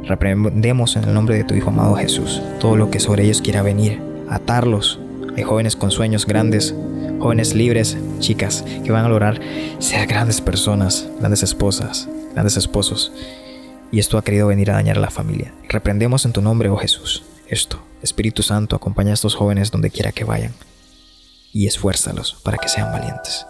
Reprendemos 0.05 0.95
en 0.95 1.03
el 1.03 1.13
nombre 1.13 1.35
de 1.35 1.43
tu 1.43 1.53
Hijo 1.53 1.69
amado 1.69 1.93
Jesús 1.95 2.41
todo 2.59 2.77
lo 2.77 2.89
que 2.89 2.99
sobre 2.99 3.25
ellos 3.25 3.43
quiera 3.43 3.61
venir, 3.61 4.01
atarlos. 4.27 4.99
Hay 5.37 5.43
jóvenes 5.43 5.75
con 5.75 5.91
sueños 5.91 6.25
grandes, 6.25 6.75
jóvenes 7.23 7.53
libres, 7.53 7.95
chicas 8.19 8.65
que 8.83 8.91
van 8.91 9.05
a 9.05 9.07
lograr 9.07 9.39
ser 9.79 10.05
grandes 10.07 10.41
personas, 10.41 11.07
grandes 11.21 11.41
esposas, 11.41 12.09
grandes 12.33 12.57
esposos. 12.57 13.13
Y 13.93 13.99
esto 13.99 14.17
ha 14.17 14.23
querido 14.25 14.47
venir 14.47 14.69
a 14.69 14.73
dañar 14.73 14.97
a 14.97 15.01
la 15.01 15.09
familia. 15.09 15.53
Reprendemos 15.69 16.25
en 16.25 16.33
tu 16.33 16.41
nombre, 16.41 16.67
oh 16.67 16.75
Jesús, 16.75 17.23
esto 17.47 17.81
Espíritu 18.01 18.43
Santo, 18.43 18.75
acompaña 18.75 19.11
a 19.11 19.13
estos 19.13 19.35
jóvenes 19.35 19.71
donde 19.71 19.89
quiera 19.89 20.11
que 20.11 20.25
vayan 20.25 20.53
y 21.53 21.65
esfuérzalos 21.65 22.35
para 22.43 22.57
que 22.57 22.67
sean 22.67 22.91
valientes. 22.91 23.45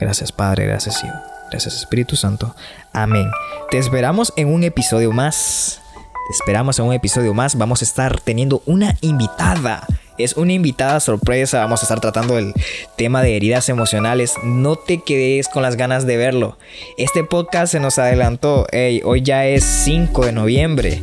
Gracias 0.00 0.32
Padre, 0.32 0.64
gracias 0.64 1.04
Hijo, 1.04 1.16
gracias 1.50 1.76
Espíritu 1.76 2.16
Santo. 2.16 2.56
Amén. 2.94 3.30
Te 3.70 3.76
esperamos 3.76 4.32
en 4.36 4.48
un 4.48 4.64
episodio 4.64 5.12
más. 5.12 5.82
Te 5.92 6.32
esperamos 6.32 6.78
en 6.78 6.86
un 6.86 6.94
episodio 6.94 7.34
más. 7.34 7.54
Vamos 7.58 7.82
a 7.82 7.84
estar 7.84 8.18
teniendo 8.18 8.62
una 8.64 8.96
invitada. 9.02 9.86
Es 10.18 10.36
una 10.36 10.52
invitada 10.52 11.00
sorpresa. 11.00 11.60
Vamos 11.60 11.80
a 11.80 11.84
estar 11.84 12.00
tratando 12.00 12.38
el 12.38 12.52
tema 12.96 13.22
de 13.22 13.36
heridas 13.36 13.68
emocionales. 13.68 14.34
No 14.42 14.76
te 14.76 14.98
quedes 14.98 15.48
con 15.48 15.62
las 15.62 15.76
ganas 15.76 16.06
de 16.06 16.16
verlo. 16.16 16.58
Este 16.96 17.22
podcast 17.24 17.72
se 17.72 17.80
nos 17.80 17.98
adelantó. 17.98 18.66
hoy 19.04 19.22
ya 19.22 19.46
es 19.46 19.64
5 19.64 20.26
de 20.26 20.32
noviembre. 20.32 21.02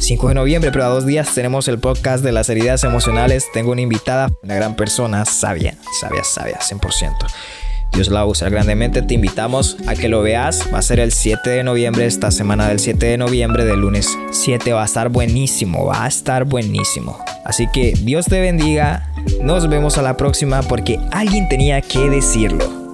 5 0.00 0.28
de 0.28 0.34
noviembre, 0.34 0.70
pero 0.72 0.84
a 0.84 0.88
dos 0.88 1.06
días 1.06 1.34
tenemos 1.34 1.68
el 1.68 1.78
podcast 1.78 2.24
de 2.24 2.32
las 2.32 2.48
heridas 2.48 2.84
emocionales. 2.84 3.46
Tengo 3.52 3.72
una 3.72 3.80
invitada, 3.82 4.28
una 4.42 4.54
gran 4.54 4.76
persona, 4.76 5.24
sabia, 5.24 5.76
sabia, 6.00 6.24
sabia, 6.24 6.58
100%. 6.58 7.65
Dios 7.92 8.08
la 8.08 8.26
usa 8.26 8.48
grandemente. 8.48 9.02
Te 9.02 9.14
invitamos 9.14 9.76
a 9.86 9.94
que 9.94 10.08
lo 10.08 10.22
veas. 10.22 10.68
Va 10.72 10.78
a 10.78 10.82
ser 10.82 11.00
el 11.00 11.12
7 11.12 11.48
de 11.48 11.64
noviembre, 11.64 12.06
esta 12.06 12.30
semana 12.30 12.68
del 12.68 12.78
7 12.78 13.06
de 13.06 13.16
noviembre, 13.16 13.64
del 13.64 13.80
lunes 13.80 14.18
7. 14.30 14.72
Va 14.72 14.82
a 14.82 14.84
estar 14.84 15.08
buenísimo, 15.08 15.86
va 15.86 16.04
a 16.04 16.08
estar 16.08 16.44
buenísimo. 16.44 17.18
Así 17.44 17.66
que 17.72 17.94
Dios 18.02 18.26
te 18.26 18.40
bendiga. 18.40 19.10
Nos 19.42 19.68
vemos 19.68 19.98
a 19.98 20.02
la 20.02 20.16
próxima 20.16 20.62
porque 20.62 21.00
alguien 21.12 21.48
tenía 21.48 21.80
que 21.80 22.10
decirlo. 22.10 22.86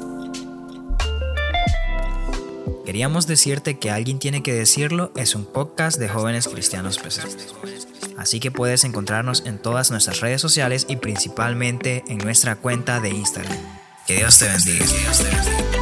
Queríamos 2.84 3.26
decirte 3.26 3.78
que 3.78 3.90
alguien 3.90 4.18
tiene 4.18 4.42
que 4.42 4.52
decirlo 4.52 5.12
es 5.16 5.34
un 5.34 5.46
podcast 5.46 5.98
de 5.98 6.10
jóvenes 6.10 6.46
cristianos 6.46 6.98
presentes. 6.98 7.54
Así 8.18 8.38
que 8.38 8.50
puedes 8.50 8.84
encontrarnos 8.84 9.44
en 9.46 9.58
todas 9.58 9.90
nuestras 9.90 10.20
redes 10.20 10.40
sociales 10.40 10.86
y 10.88 10.96
principalmente 10.96 12.04
en 12.08 12.18
nuestra 12.18 12.56
cuenta 12.56 13.00
de 13.00 13.08
Instagram. 13.08 13.81
Que 14.06 14.16
Dios 14.16 14.38
te 14.38 14.48
bendiga. 14.48 14.84
Que 14.84 14.98
Dios 14.98 15.18
te 15.18 15.24
bendiga. 15.24 15.81